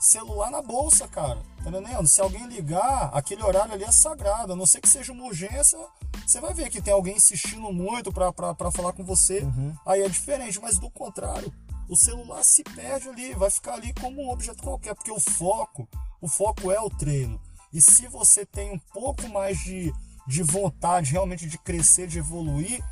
Celular 0.00 0.50
na 0.50 0.62
bolsa, 0.62 1.06
cara. 1.06 1.38
Tá 1.62 1.68
entendendo? 1.68 2.08
Se 2.08 2.22
alguém 2.22 2.46
ligar, 2.46 3.10
aquele 3.12 3.42
horário 3.42 3.74
ali 3.74 3.84
é 3.84 3.92
sagrado. 3.92 4.54
A 4.54 4.56
não 4.56 4.64
ser 4.64 4.80
que 4.80 4.88
seja 4.88 5.12
uma 5.12 5.26
urgência, 5.26 5.78
você 6.26 6.40
vai 6.40 6.54
ver 6.54 6.70
que 6.70 6.80
tem 6.80 6.94
alguém 6.94 7.16
insistindo 7.16 7.70
muito 7.70 8.10
pra 8.10 8.32
falar 8.72 8.94
com 8.94 9.04
você. 9.04 9.46
Aí 9.84 10.00
é 10.00 10.08
diferente, 10.08 10.58
mas 10.58 10.78
do 10.78 10.88
contrário, 10.90 11.52
o 11.86 11.94
celular 11.94 12.42
se 12.42 12.64
perde 12.64 13.10
ali, 13.10 13.34
vai 13.34 13.50
ficar 13.50 13.74
ali 13.74 13.92
como 14.00 14.22
um 14.22 14.30
objeto 14.30 14.62
qualquer, 14.62 14.94
porque 14.94 15.10
o 15.10 15.20
foco, 15.20 15.86
o 16.20 16.28
foco 16.28 16.72
é 16.72 16.80
o 16.80 16.88
treino. 16.88 17.38
E 17.70 17.80
se 17.80 18.08
você 18.08 18.46
tem 18.46 18.72
um 18.72 18.78
pouco 18.78 19.28
mais 19.28 19.58
de, 19.58 19.92
de 20.26 20.42
vontade 20.42 21.12
realmente 21.12 21.46
de 21.46 21.58
crescer, 21.58 22.06
de 22.06 22.18
evoluir, 22.18 22.82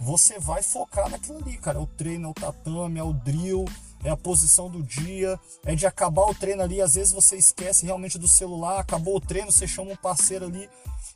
você 0.00 0.38
vai 0.40 0.62
focar 0.62 1.08
naquilo 1.08 1.38
ali, 1.38 1.58
cara. 1.58 1.78
É 1.78 1.80
o 1.80 1.86
treino, 1.86 2.28
é 2.28 2.30
o 2.30 2.34
tatame, 2.34 2.98
é 2.98 3.02
o 3.04 3.12
drill, 3.12 3.64
é 4.04 4.10
a 4.10 4.16
posição 4.16 4.68
do 4.70 4.82
dia, 4.82 5.38
é 5.64 5.74
de 5.74 5.86
acabar 5.86 6.22
o 6.22 6.34
treino 6.34 6.62
ali. 6.62 6.80
Às 6.80 6.94
vezes 6.94 7.12
você 7.12 7.36
esquece 7.36 7.84
realmente 7.86 8.18
do 8.18 8.28
celular, 8.28 8.80
acabou 8.80 9.16
o 9.16 9.20
treino, 9.20 9.50
você 9.52 9.66
chama 9.66 9.92
um 9.92 9.96
parceiro 9.96 10.46
ali 10.46 10.68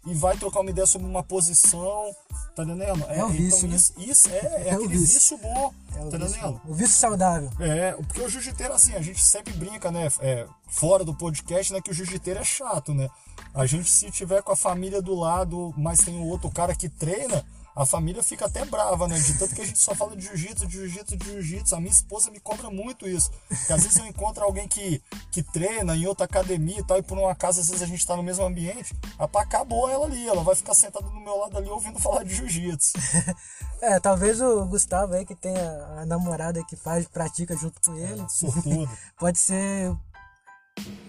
e 0.06 0.14
vai 0.14 0.36
trocar 0.36 0.60
uma 0.60 0.70
ideia 0.70 0.86
sobre 0.86 1.06
uma 1.06 1.22
posição, 1.22 2.10
tá 2.56 2.64
entendendo? 2.64 3.04
É 3.08 3.22
um 3.24 3.28
vício, 3.28 3.68
né? 3.68 3.76
isso, 3.76 3.92
isso 3.98 4.30
é, 4.30 4.38
é, 4.64 4.68
É 4.68 4.72
um 4.72 4.84
aquele 4.84 4.88
vício. 4.98 5.14
vício 5.14 5.38
bom, 5.38 5.74
É 5.94 6.00
o 6.04 6.10
tá 6.10 6.16
vício, 6.16 6.36
entendendo? 6.38 6.60
o 6.66 6.74
vício 6.74 6.96
saudável. 6.96 7.50
É, 7.60 7.92
porque 7.92 8.22
o 8.22 8.28
jiu-jiteiro, 8.28 8.72
assim, 8.72 8.94
a 8.94 9.02
gente 9.02 9.22
sempre 9.22 9.52
brinca, 9.52 9.90
né? 9.90 10.08
É, 10.20 10.46
fora 10.68 11.04
do 11.04 11.14
podcast, 11.14 11.72
né? 11.72 11.80
Que 11.82 11.90
o 11.90 11.94
jiu-jiteiro 11.94 12.40
é 12.40 12.44
chato, 12.44 12.94
né? 12.94 13.08
A 13.52 13.66
gente, 13.66 13.90
se 13.90 14.10
tiver 14.10 14.42
com 14.42 14.52
a 14.52 14.56
família 14.56 15.02
do 15.02 15.14
lado, 15.14 15.74
mas 15.76 15.98
tem 15.98 16.18
o 16.18 16.26
outro 16.28 16.50
cara 16.50 16.74
que 16.74 16.88
treina, 16.88 17.44
a 17.74 17.86
família 17.86 18.22
fica 18.22 18.46
até 18.46 18.64
brava, 18.64 19.06
né? 19.06 19.18
De 19.18 19.38
tanto 19.38 19.54
que 19.54 19.62
a 19.62 19.66
gente 19.66 19.78
só 19.78 19.94
fala 19.94 20.16
de 20.16 20.24
jiu-jitsu, 20.24 20.66
de 20.66 20.72
jiu-jitsu, 20.72 21.16
de 21.16 21.26
jiu-jitsu. 21.26 21.74
A 21.74 21.80
minha 21.80 21.92
esposa 21.92 22.30
me 22.30 22.40
cobra 22.40 22.70
muito 22.70 23.08
isso. 23.08 23.30
Porque 23.48 23.72
às 23.72 23.82
vezes 23.82 23.98
eu 23.98 24.06
encontro 24.06 24.44
alguém 24.44 24.66
que, 24.66 25.02
que 25.30 25.42
treina 25.42 25.96
em 25.96 26.06
outra 26.06 26.24
academia 26.24 26.80
e 26.80 26.84
tal, 26.84 26.98
e 26.98 27.02
por 27.02 27.16
um 27.16 27.28
acaso, 27.28 27.60
às 27.60 27.68
vezes 27.68 27.82
a 27.82 27.86
gente 27.86 28.06
tá 28.06 28.16
no 28.16 28.22
mesmo 28.22 28.44
ambiente, 28.44 28.94
rapaz, 29.18 29.46
acabou 29.46 29.88
ela 29.88 30.06
ali. 30.06 30.28
Ela 30.28 30.42
vai 30.42 30.54
ficar 30.54 30.74
sentada 30.74 31.06
do 31.06 31.20
meu 31.20 31.36
lado 31.36 31.56
ali 31.56 31.68
ouvindo 31.68 31.98
falar 31.98 32.24
de 32.24 32.34
jiu-jitsu. 32.34 32.92
É, 33.82 33.98
talvez 33.98 34.42
o 34.42 34.66
Gustavo 34.66 35.14
aí 35.14 35.24
que 35.24 35.34
tenha 35.34 35.86
a 35.98 36.04
namorada 36.04 36.62
que 36.64 36.76
faz, 36.76 37.06
pratica 37.06 37.56
junto 37.56 37.80
com 37.80 37.96
ele, 37.96 38.28
Sortudo. 38.28 38.86
pode 39.18 39.38
ser 39.38 39.96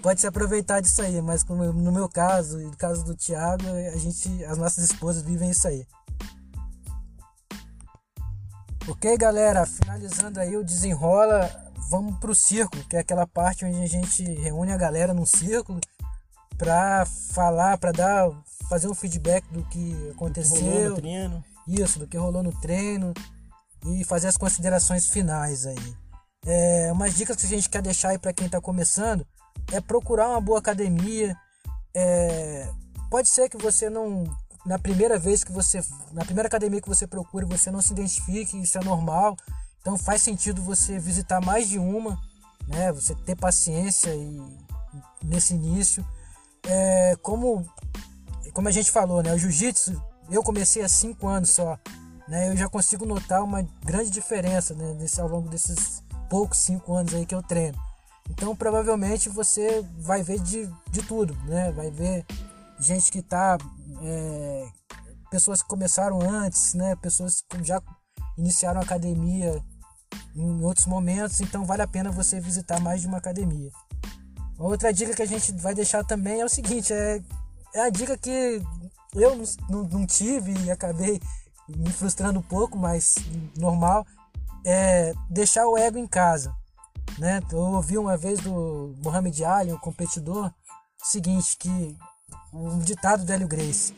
pode 0.01 0.21
se 0.21 0.27
aproveitar 0.27 0.79
disso 0.81 1.01
aí, 1.01 1.21
mas 1.21 1.43
no 1.43 1.91
meu 1.91 2.07
caso 2.07 2.61
e 2.61 2.65
no 2.65 2.77
caso 2.77 3.03
do 3.03 3.15
Thiago, 3.15 3.65
a 3.93 3.97
gente, 3.97 4.43
as 4.45 4.57
nossas 4.57 4.85
esposas 4.85 5.21
vivem 5.21 5.49
isso 5.49 5.67
aí. 5.67 5.85
Ok, 8.87 9.15
galera, 9.17 9.65
finalizando 9.65 10.39
aí 10.39 10.57
o 10.57 10.63
desenrola, 10.63 11.49
vamos 11.89 12.17
pro 12.19 12.33
círculo, 12.33 12.83
que 12.85 12.95
é 12.95 12.99
aquela 12.99 13.27
parte 13.27 13.63
onde 13.63 13.81
a 13.81 13.87
gente 13.87 14.23
reúne 14.23 14.71
a 14.71 14.77
galera 14.77 15.13
num 15.13 15.25
círculo 15.25 15.79
pra 16.57 17.05
falar, 17.05 17.77
pra 17.77 17.91
dar, 17.91 18.29
fazer 18.67 18.87
um 18.87 18.93
feedback 18.95 19.45
do 19.51 19.63
que 19.65 19.93
Rolou 19.93 20.11
aconteceu, 20.13 20.89
no 20.91 20.95
treino. 20.95 21.43
isso, 21.67 21.99
do 21.99 22.07
que 22.07 22.17
rolou 22.17 22.41
no 22.41 22.51
treino 22.59 23.13
e 23.85 24.03
fazer 24.03 24.27
as 24.27 24.37
considerações 24.37 25.07
finais 25.07 25.65
aí. 25.65 25.95
É, 26.45 26.91
umas 26.91 27.13
dicas 27.13 27.37
que 27.37 27.45
a 27.45 27.49
gente 27.49 27.69
quer 27.69 27.83
deixar 27.83 28.09
aí 28.09 28.17
para 28.17 28.33
quem 28.33 28.47
está 28.47 28.59
começando 28.59 29.25
é 29.71 29.79
procurar 29.79 30.27
uma 30.29 30.41
boa 30.41 30.57
academia. 30.57 31.37
É, 31.93 32.67
pode 33.11 33.29
ser 33.29 33.47
que 33.47 33.57
você 33.57 33.89
não 33.91 34.23
na 34.65 34.77
primeira 34.77 35.17
vez 35.17 35.43
que 35.43 35.51
você 35.51 35.83
na 36.11 36.23
primeira 36.23 36.47
academia 36.47 36.81
que 36.81 36.87
você 36.87 37.07
procure 37.07 37.45
você 37.45 37.71
não 37.71 37.81
se 37.81 37.93
identifique, 37.93 38.61
isso 38.61 38.77
é 38.77 38.83
normal. 38.83 39.35
Então 39.81 39.97
faz 39.97 40.21
sentido 40.21 40.61
você 40.61 40.99
visitar 40.99 41.41
mais 41.41 41.67
de 41.67 41.79
uma, 41.79 42.19
né? 42.67 42.91
Você 42.91 43.15
ter 43.15 43.35
paciência 43.35 44.13
e 44.13 44.41
nesse 45.23 45.53
início. 45.53 46.05
É, 46.63 47.15
como 47.21 47.65
como 48.53 48.67
a 48.67 48.71
gente 48.71 48.91
falou, 48.91 49.23
né? 49.23 49.33
O 49.33 49.37
jiu-jitsu, 49.37 50.01
eu 50.29 50.43
comecei 50.43 50.83
há 50.83 50.89
cinco 50.89 51.27
anos 51.27 51.49
só, 51.49 51.79
né? 52.27 52.49
Eu 52.49 52.57
já 52.57 52.69
consigo 52.69 53.05
notar 53.05 53.43
uma 53.43 53.65
grande 53.83 54.09
diferença 54.09 54.73
né? 54.75 54.93
Nesse, 54.99 55.19
ao 55.19 55.27
longo 55.27 55.49
desses 55.49 56.03
poucos 56.29 56.59
cinco 56.59 56.93
anos 56.93 57.13
aí 57.13 57.25
que 57.25 57.35
eu 57.35 57.41
treino. 57.41 57.77
Então, 58.29 58.55
provavelmente 58.55 59.27
você 59.27 59.85
vai 59.99 60.23
ver 60.23 60.39
de, 60.39 60.69
de 60.89 61.01
tudo, 61.03 61.35
né? 61.45 61.71
Vai 61.71 61.91
ver 61.91 62.25
gente 62.79 63.11
que 63.11 63.21
tá, 63.21 63.57
é, 64.03 64.69
pessoas 65.29 65.61
que 65.61 65.67
começaram 65.67 66.21
antes, 66.21 66.73
né? 66.73 66.95
Pessoas 66.97 67.41
que 67.47 67.63
já 67.63 67.81
iniciaram 68.37 68.79
a 68.79 68.83
academia 68.83 69.63
em 70.35 70.63
outros 70.63 70.85
momentos, 70.85 71.41
então 71.41 71.65
vale 71.65 71.81
a 71.81 71.87
pena 71.87 72.11
você 72.11 72.39
visitar 72.39 72.79
mais 72.79 73.01
de 73.01 73.07
uma 73.07 73.17
academia. 73.17 73.69
Outra 74.57 74.93
dica 74.93 75.15
que 75.15 75.21
a 75.21 75.27
gente 75.27 75.51
vai 75.53 75.73
deixar 75.73 76.03
também 76.03 76.41
é 76.41 76.45
o 76.45 76.49
seguinte, 76.49 76.93
é, 76.93 77.21
é 77.73 77.81
a 77.81 77.89
dica 77.89 78.17
que 78.17 78.61
eu 79.13 79.35
não, 79.35 79.45
não, 79.69 79.83
não 79.83 80.05
tive 80.05 80.53
e 80.65 80.71
acabei 80.71 81.19
me 81.67 81.91
frustrando 81.91 82.39
um 82.39 82.43
pouco, 82.43 82.77
mas 82.77 83.15
normal, 83.57 84.05
é 84.65 85.13
deixar 85.29 85.67
o 85.67 85.77
ego 85.77 85.97
em 85.97 86.07
casa. 86.07 86.53
Né? 87.17 87.41
Eu 87.51 87.59
ouvi 87.59 87.97
uma 87.97 88.15
vez 88.15 88.39
do 88.39 88.95
Mohamed 89.03 89.43
Ali, 89.43 89.73
um 89.73 89.77
competidor, 89.77 90.47
o 90.47 91.05
seguinte, 91.05 91.57
que 91.57 91.97
um 92.53 92.79
ditado 92.79 93.25
do 93.25 93.31
Hélio 93.31 93.47
Grace, 93.47 93.93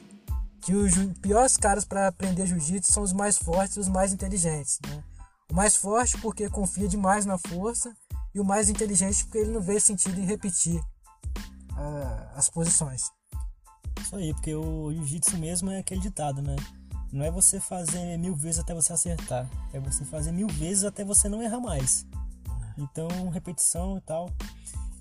que 0.61 0.73
os 0.73 0.93
piores 1.21 1.57
caras 1.57 1.83
para 1.83 2.07
aprender 2.07 2.45
jiu-jitsu 2.45 2.91
são 2.91 3.03
os 3.03 3.13
mais 3.13 3.37
fortes 3.37 3.77
e 3.77 3.79
os 3.79 3.87
mais 3.87 4.13
inteligentes. 4.13 4.79
Né? 4.87 5.03
O 5.51 5.53
mais 5.53 5.75
forte 5.75 6.17
porque 6.19 6.49
confia 6.49 6.87
demais 6.87 7.25
na 7.25 7.37
força 7.37 7.95
e 8.33 8.39
o 8.39 8.45
mais 8.45 8.69
inteligente 8.69 9.25
porque 9.25 9.39
ele 9.39 9.51
não 9.51 9.61
vê 9.61 9.79
sentido 9.79 10.19
em 10.19 10.25
repetir 10.25 10.79
uh, 10.79 12.29
as 12.35 12.49
posições. 12.49 13.11
Isso 14.01 14.15
aí, 14.15 14.33
porque 14.33 14.55
o 14.55 14.91
jiu-jitsu 14.91 15.37
mesmo 15.37 15.71
é 15.71 15.79
aquele 15.79 16.01
ditado, 16.01 16.41
né? 16.41 16.55
Não 17.11 17.23
é 17.23 17.29
você 17.29 17.59
fazer 17.59 18.17
mil 18.17 18.35
vezes 18.35 18.59
até 18.59 18.73
você 18.73 18.91
acertar, 18.91 19.47
é 19.71 19.79
você 19.79 20.03
fazer 20.03 20.31
mil 20.31 20.47
vezes 20.47 20.83
até 20.83 21.05
você 21.05 21.29
não 21.29 21.43
errar 21.43 21.59
mais. 21.59 22.07
Então, 22.77 23.07
repetição 23.29 23.97
e 23.97 24.01
tal. 24.01 24.31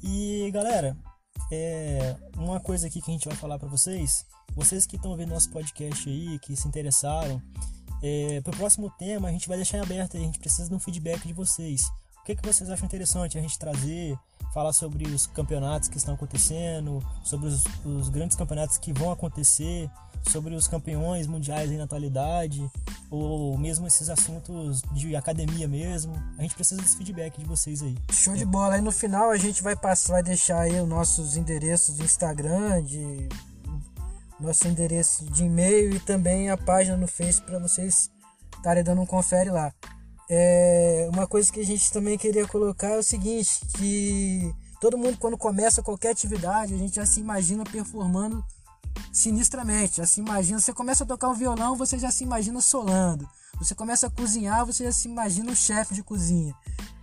E 0.02 0.50
galera, 0.52 0.96
é 1.50 2.16
uma 2.36 2.60
coisa 2.60 2.86
aqui 2.86 3.00
que 3.00 3.10
a 3.10 3.14
gente 3.14 3.28
vai 3.28 3.36
falar 3.36 3.58
para 3.58 3.68
vocês, 3.68 4.24
vocês 4.54 4.86
que 4.86 4.96
estão 4.96 5.16
vendo 5.16 5.30
nosso 5.30 5.50
podcast 5.50 6.08
aí, 6.08 6.38
que 6.38 6.56
se 6.56 6.66
interessaram, 6.66 7.40
é, 8.02 8.40
para 8.40 8.52
o 8.52 8.56
próximo 8.56 8.90
tema 8.98 9.28
a 9.28 9.32
gente 9.32 9.48
vai 9.48 9.56
deixar 9.56 9.78
em 9.78 9.82
aberto, 9.82 10.16
a 10.16 10.20
gente 10.20 10.38
precisa 10.38 10.68
de 10.68 10.74
um 10.74 10.78
feedback 10.78 11.26
de 11.26 11.32
vocês. 11.32 11.90
O 12.22 12.24
que, 12.24 12.36
que 12.36 12.46
vocês 12.46 12.70
acham 12.70 12.86
interessante 12.86 13.36
a 13.36 13.40
gente 13.40 13.58
trazer? 13.58 14.16
Falar 14.54 14.72
sobre 14.72 15.08
os 15.08 15.26
campeonatos 15.26 15.88
que 15.88 15.96
estão 15.96 16.14
acontecendo, 16.14 17.04
sobre 17.24 17.48
os, 17.48 17.64
os 17.84 18.08
grandes 18.10 18.36
campeonatos 18.36 18.78
que 18.78 18.92
vão 18.92 19.10
acontecer, 19.10 19.90
sobre 20.30 20.54
os 20.54 20.68
campeões 20.68 21.26
mundiais 21.26 21.68
aí 21.68 21.76
na 21.76 21.82
atualidade, 21.82 22.64
ou 23.10 23.58
mesmo 23.58 23.88
esses 23.88 24.08
assuntos 24.08 24.82
de 24.92 25.16
academia 25.16 25.66
mesmo. 25.66 26.14
A 26.38 26.42
gente 26.42 26.54
precisa 26.54 26.80
desse 26.80 26.96
feedback 26.96 27.36
de 27.40 27.44
vocês 27.44 27.82
aí. 27.82 27.98
Show 28.12 28.36
de 28.36 28.44
bola. 28.44 28.76
Aí 28.76 28.80
no 28.80 28.92
final 28.92 29.30
a 29.30 29.36
gente 29.36 29.60
vai 29.60 29.74
passar, 29.74 30.12
vai 30.12 30.22
deixar 30.22 30.60
aí 30.60 30.80
os 30.80 30.88
nossos 30.88 31.36
endereços 31.36 31.96
do 31.96 32.04
Instagram, 32.04 32.84
de 32.84 33.28
nosso 34.38 34.68
endereço 34.68 35.24
de 35.24 35.42
e-mail 35.42 35.96
e 35.96 35.98
também 35.98 36.50
a 36.50 36.56
página 36.56 36.96
no 36.96 37.08
Face 37.08 37.42
para 37.42 37.58
vocês 37.58 38.08
estarem 38.56 38.84
dando 38.84 39.02
um 39.02 39.06
confere 39.06 39.50
lá. 39.50 39.74
É, 40.34 41.10
uma 41.12 41.26
coisa 41.26 41.52
que 41.52 41.60
a 41.60 41.64
gente 41.64 41.92
também 41.92 42.16
queria 42.16 42.48
colocar 42.48 42.88
é 42.88 42.98
o 42.98 43.02
seguinte, 43.02 43.60
que 43.76 44.50
todo 44.80 44.96
mundo 44.96 45.18
quando 45.18 45.36
começa 45.36 45.82
qualquer 45.82 46.12
atividade, 46.12 46.72
a 46.72 46.78
gente 46.78 46.96
já 46.96 47.04
se 47.04 47.20
imagina 47.20 47.64
performando 47.64 48.42
sinistramente, 49.12 49.98
já 49.98 50.06
se 50.06 50.20
imagina, 50.20 50.58
você 50.58 50.72
começa 50.72 51.04
a 51.04 51.06
tocar 51.06 51.28
um 51.28 51.34
violão, 51.34 51.76
você 51.76 51.98
já 51.98 52.10
se 52.10 52.24
imagina 52.24 52.62
solando. 52.62 53.28
Você 53.58 53.74
começa 53.74 54.06
a 54.06 54.10
cozinhar, 54.10 54.64
você 54.64 54.84
já 54.84 54.92
se 54.92 55.06
imagina 55.06 55.52
um 55.52 55.54
chefe 55.54 55.92
de 55.92 56.02
cozinha, 56.02 56.54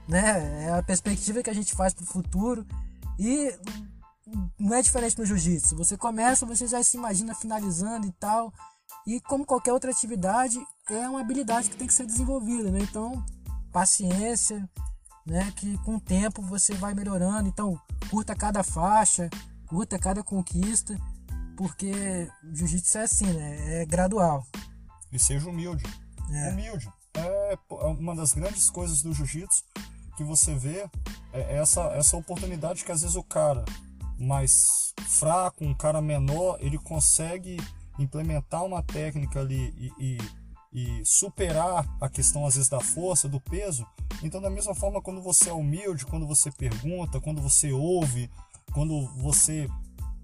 né? 0.08 0.66
É 0.66 0.74
a 0.74 0.82
perspectiva 0.82 1.44
que 1.44 1.52
a 1.52 1.54
gente 1.54 1.76
faz 1.76 1.94
para 1.94 2.06
o 2.06 2.08
futuro 2.08 2.66
e 3.20 3.56
não 4.58 4.74
é 4.74 4.82
diferente 4.82 5.20
no 5.20 5.26
jiu-jitsu. 5.26 5.76
Você 5.76 5.96
começa, 5.96 6.48
você 6.48 6.66
já 6.66 6.82
se 6.82 6.98
imagina 6.98 7.36
finalizando 7.36 8.08
e 8.08 8.12
tal. 8.14 8.52
E 9.06 9.22
como 9.22 9.46
qualquer 9.46 9.72
outra 9.72 9.92
atividade, 9.92 10.60
é 10.90 11.10
uma 11.10 11.22
habilidade 11.22 11.70
que 11.70 11.78
tem 11.78 11.88
que 11.88 11.94
ser 11.94 12.06
desenvolvida, 12.06 12.72
né? 12.72 12.80
Então, 12.82 13.24
paciência, 13.72 14.68
né? 15.26 15.52
Que 15.56 15.78
com 15.80 15.96
o 15.96 16.02
tempo 16.02 16.42
você 16.42 16.74
vai 16.74 16.94
melhorando. 16.94 17.48
Então, 17.48 17.80
curta 18.10 18.36
cada 18.36 18.64
faixa, 18.64 19.30
curta 19.68 20.00
cada 20.00 20.24
conquista, 20.24 20.98
porque 21.56 22.30
jiu-jitsu 22.52 22.98
é 22.98 23.04
assim, 23.04 23.28
né? 23.34 23.82
É 23.82 23.86
gradual. 23.86 24.46
E 25.12 25.20
seja 25.20 25.50
humilde. 25.50 25.84
É. 26.32 26.52
Humilde. 26.52 26.92
É, 27.14 27.54
é 27.54 27.86
uma 27.86 28.16
das 28.16 28.34
grandes 28.34 28.70
coisas 28.70 29.02
do 29.02 29.14
jiu-jitsu 29.14 29.64
que 30.16 30.24
você 30.24 30.54
vê 30.54 30.90
é 31.32 31.58
essa, 31.58 31.82
essa 31.94 32.18
oportunidade 32.18 32.84
que 32.84 32.92
às 32.92 33.02
vezes 33.02 33.16
o 33.16 33.24
cara 33.24 33.64
mais 34.18 34.94
fraco, 35.08 35.64
um 35.64 35.74
cara 35.74 36.02
menor, 36.02 36.58
ele 36.60 36.78
consegue 36.78 37.58
implementar 37.98 38.66
uma 38.66 38.84
técnica 38.84 39.40
ali 39.40 39.74
e, 39.78 39.94
e, 39.98 40.18
e, 40.72 41.04
superar 41.06 41.86
a 42.00 42.10
questão 42.10 42.46
às 42.46 42.56
vezes 42.56 42.70
da 42.70 42.80
força, 42.80 43.28
do 43.28 43.40
peso. 43.40 43.86
Então, 44.24 44.42
da 44.42 44.50
mesma 44.50 44.76
forma, 44.76 45.02
quando 45.02 45.22
você 45.22 45.50
é 45.50 45.54
humilde, 45.54 46.06
quando 46.06 46.28
você 46.28 46.52
pergunta, 46.52 47.20
quando 47.20 47.42
você 47.42 47.72
ouve, 47.72 48.30
quando 48.74 49.08
você, 49.18 49.68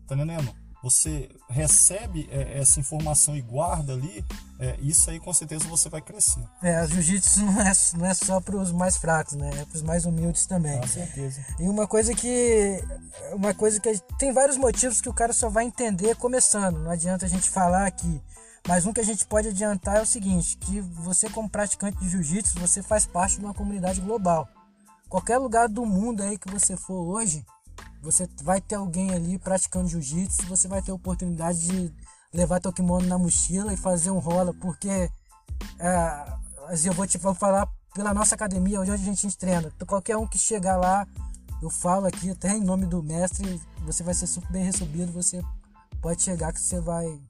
tá 0.08 0.16
entendendo? 0.16 0.54
Você 0.84 1.30
recebe 1.50 2.30
é, 2.32 2.60
essa 2.60 2.80
informação 2.80 3.36
e 3.36 3.42
guarda 3.42 3.94
ali, 3.94 4.24
é, 4.60 4.78
isso 4.80 5.10
aí 5.10 5.20
com 5.20 5.34
certeza 5.34 5.68
você 5.68 5.90
vai 5.90 6.00
crescer. 6.00 6.44
É, 6.62 6.76
a 6.76 6.86
jiu-jitsu 6.86 7.44
não 7.44 7.62
é, 7.62 7.72
não 7.98 8.06
é 8.06 8.14
só 8.14 8.40
para 8.40 8.56
os 8.56 8.72
mais 8.72 8.96
fracos, 8.96 9.34
né? 9.34 9.50
É 9.50 9.66
para 9.66 9.76
os 9.76 9.82
mais 9.82 10.06
humildes 10.06 10.46
também. 10.46 10.80
Com 10.80 10.88
certeza. 10.88 11.44
E 11.60 11.68
uma 11.68 11.88
coisa 11.88 12.14
que. 12.14 12.84
Uma 13.34 13.54
coisa 13.56 13.80
que. 13.80 13.98
Tem 14.20 14.32
vários 14.32 14.58
motivos 14.58 15.02
que 15.02 15.10
o 15.10 15.14
cara 15.14 15.34
só 15.34 15.50
vai 15.50 15.66
entender 15.66 16.16
começando. 16.18 16.78
Não 16.78 16.92
adianta 16.92 17.26
a 17.26 17.30
gente 17.30 17.50
falar 17.50 17.88
aqui. 17.88 18.22
Mas 18.67 18.86
um 18.86 18.93
que 18.93 18.99
a 18.99 19.06
gente 19.06 19.25
pode 19.25 19.49
adiantar 19.49 19.97
é 19.97 20.01
o 20.01 20.06
seguinte: 20.06 20.58
que 20.58 20.82
você, 20.82 21.30
como 21.30 21.49
praticante 21.49 21.97
de 21.99 22.10
jiu-jitsu, 22.10 22.60
você 22.60 22.82
faz 22.82 23.06
parte 23.06 23.38
de 23.38 23.45
uma 23.45 23.54
comunidade 23.54 24.01
global. 24.01 24.47
Qualquer 25.08 25.38
lugar 25.38 25.69
do 25.69 25.86
mundo 25.86 26.23
aí 26.23 26.38
que 26.38 26.51
você 26.51 26.75
for 26.75 27.01
hoje, 27.04 27.45
você 28.01 28.28
vai 28.43 28.60
ter 28.60 28.75
alguém 28.75 29.12
ali 29.13 29.38
praticando 29.38 29.88
jiu-jitsu, 29.88 30.47
você 30.47 30.67
vai 30.67 30.82
ter 30.82 30.91
a 30.91 30.95
oportunidade 30.95 31.60
de 31.67 31.93
levar 32.34 32.60
teu 32.60 32.73
kimono 32.73 33.08
na 33.08 33.17
mochila 33.17 33.73
e 33.73 33.78
fazer 33.78 34.12
um 34.12 34.19
rola, 34.19 34.54
porque 34.54 35.10
é, 35.80 36.25
eu 36.84 36.93
vou 36.93 37.08
te 37.08 37.17
vou 37.17 37.34
falar 37.34 37.67
pela 37.93 38.13
nossa 38.13 38.36
academia, 38.36 38.82
onde 38.82 38.91
a 38.91 38.97
gente 38.97 39.38
treina. 39.38 39.71
Qualquer 39.88 40.17
um 40.17 40.28
que 40.28 40.38
chegar 40.38 40.75
lá, 40.75 41.08
eu 41.62 41.69
falo 41.69 42.08
aqui 42.08 42.32
até 42.32 42.49
em 42.49 42.62
nome 42.62 42.86
do 42.88 43.01
mestre, 43.01 43.62
você 43.86 44.04
vai 44.04 44.13
ser 44.13 44.28
super 44.28 44.51
bem 44.51 44.63
recebido, 44.63 45.12
você 45.13 45.41
pode 46.01 46.21
chegar 46.21 46.51
que 46.51 46.60
você 46.60 46.82
vai 46.82 47.21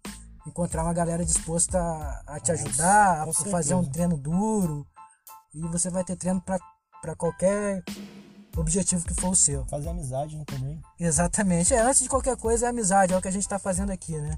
encontrar 0.46 0.84
uma 0.84 0.94
galera 0.94 1.26
disposta 1.26 1.80
a, 1.80 2.36
a 2.36 2.40
te 2.40 2.52
ajudar, 2.52 3.28
a 3.28 3.34
fazer 3.34 3.74
um 3.76 3.84
treino 3.84 4.18
duro. 4.18 4.86
E 5.54 5.62
você 5.68 5.90
vai 5.90 6.04
ter 6.04 6.16
treino 6.16 6.42
para 6.42 7.16
qualquer 7.16 7.84
objetivo 8.58 9.06
que 9.06 9.14
for 9.14 9.30
o 9.30 9.36
seu. 9.36 9.66
Fazer 9.66 9.90
amizade 9.90 10.38
né, 10.38 10.44
também. 10.46 10.82
Exatamente. 11.00 11.74
É, 11.74 11.82
antes 11.82 12.02
de 12.02 12.10
qualquer 12.10 12.36
coisa 12.38 12.66
é 12.66 12.70
amizade, 12.70 13.14
é 13.14 13.18
o 13.18 13.22
que 13.22 13.28
a 13.28 13.32
gente 13.32 13.44
está 13.44 13.60
fazendo 13.60 13.92
aqui, 13.92 14.18
né? 14.18 14.36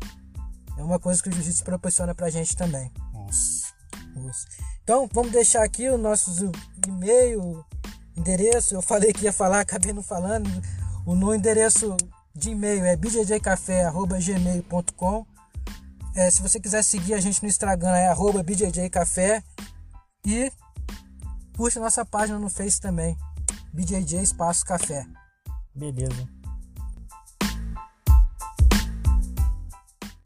É 0.77 0.83
uma 0.83 0.99
coisa 0.99 1.21
que 1.21 1.29
o 1.29 1.31
jiu-jitsu 1.31 1.63
proporciona 1.63 2.13
pra 2.13 2.29
gente 2.29 2.55
também. 2.55 2.91
Nossa. 3.13 3.67
Nossa. 4.15 4.47
Então, 4.83 5.09
vamos 5.11 5.31
deixar 5.31 5.63
aqui 5.63 5.89
o 5.89 5.97
nosso 5.97 6.51
e-mail, 6.87 7.65
endereço. 8.15 8.75
Eu 8.75 8.81
falei 8.81 9.11
que 9.11 9.25
ia 9.25 9.33
falar, 9.33 9.61
acabei 9.61 9.91
não 9.91 10.03
falando. 10.03 10.49
O 11.05 11.15
no 11.15 11.33
endereço 11.33 11.97
de 12.35 12.51
e-mail 12.51 12.85
é 12.85 12.95
bjjcafé.gmail.com 12.95 15.25
é, 16.17 16.29
Se 16.31 16.41
você 16.41 16.59
quiser 16.59 16.83
seguir 16.83 17.13
a 17.13 17.19
gente 17.21 17.41
no 17.41 17.47
Instagram 17.47 17.95
é 17.95 18.07
arroba 18.07 18.43
bjjcafé 18.43 19.43
e 20.25 20.51
curte 21.55 21.77
a 21.77 21.81
nossa 21.81 22.03
página 22.05 22.39
no 22.39 22.49
Face 22.49 22.81
também, 22.81 23.17
BJJ 23.71 24.21
Espaço 24.21 24.65
Café. 24.65 25.05
Beleza. 25.73 26.36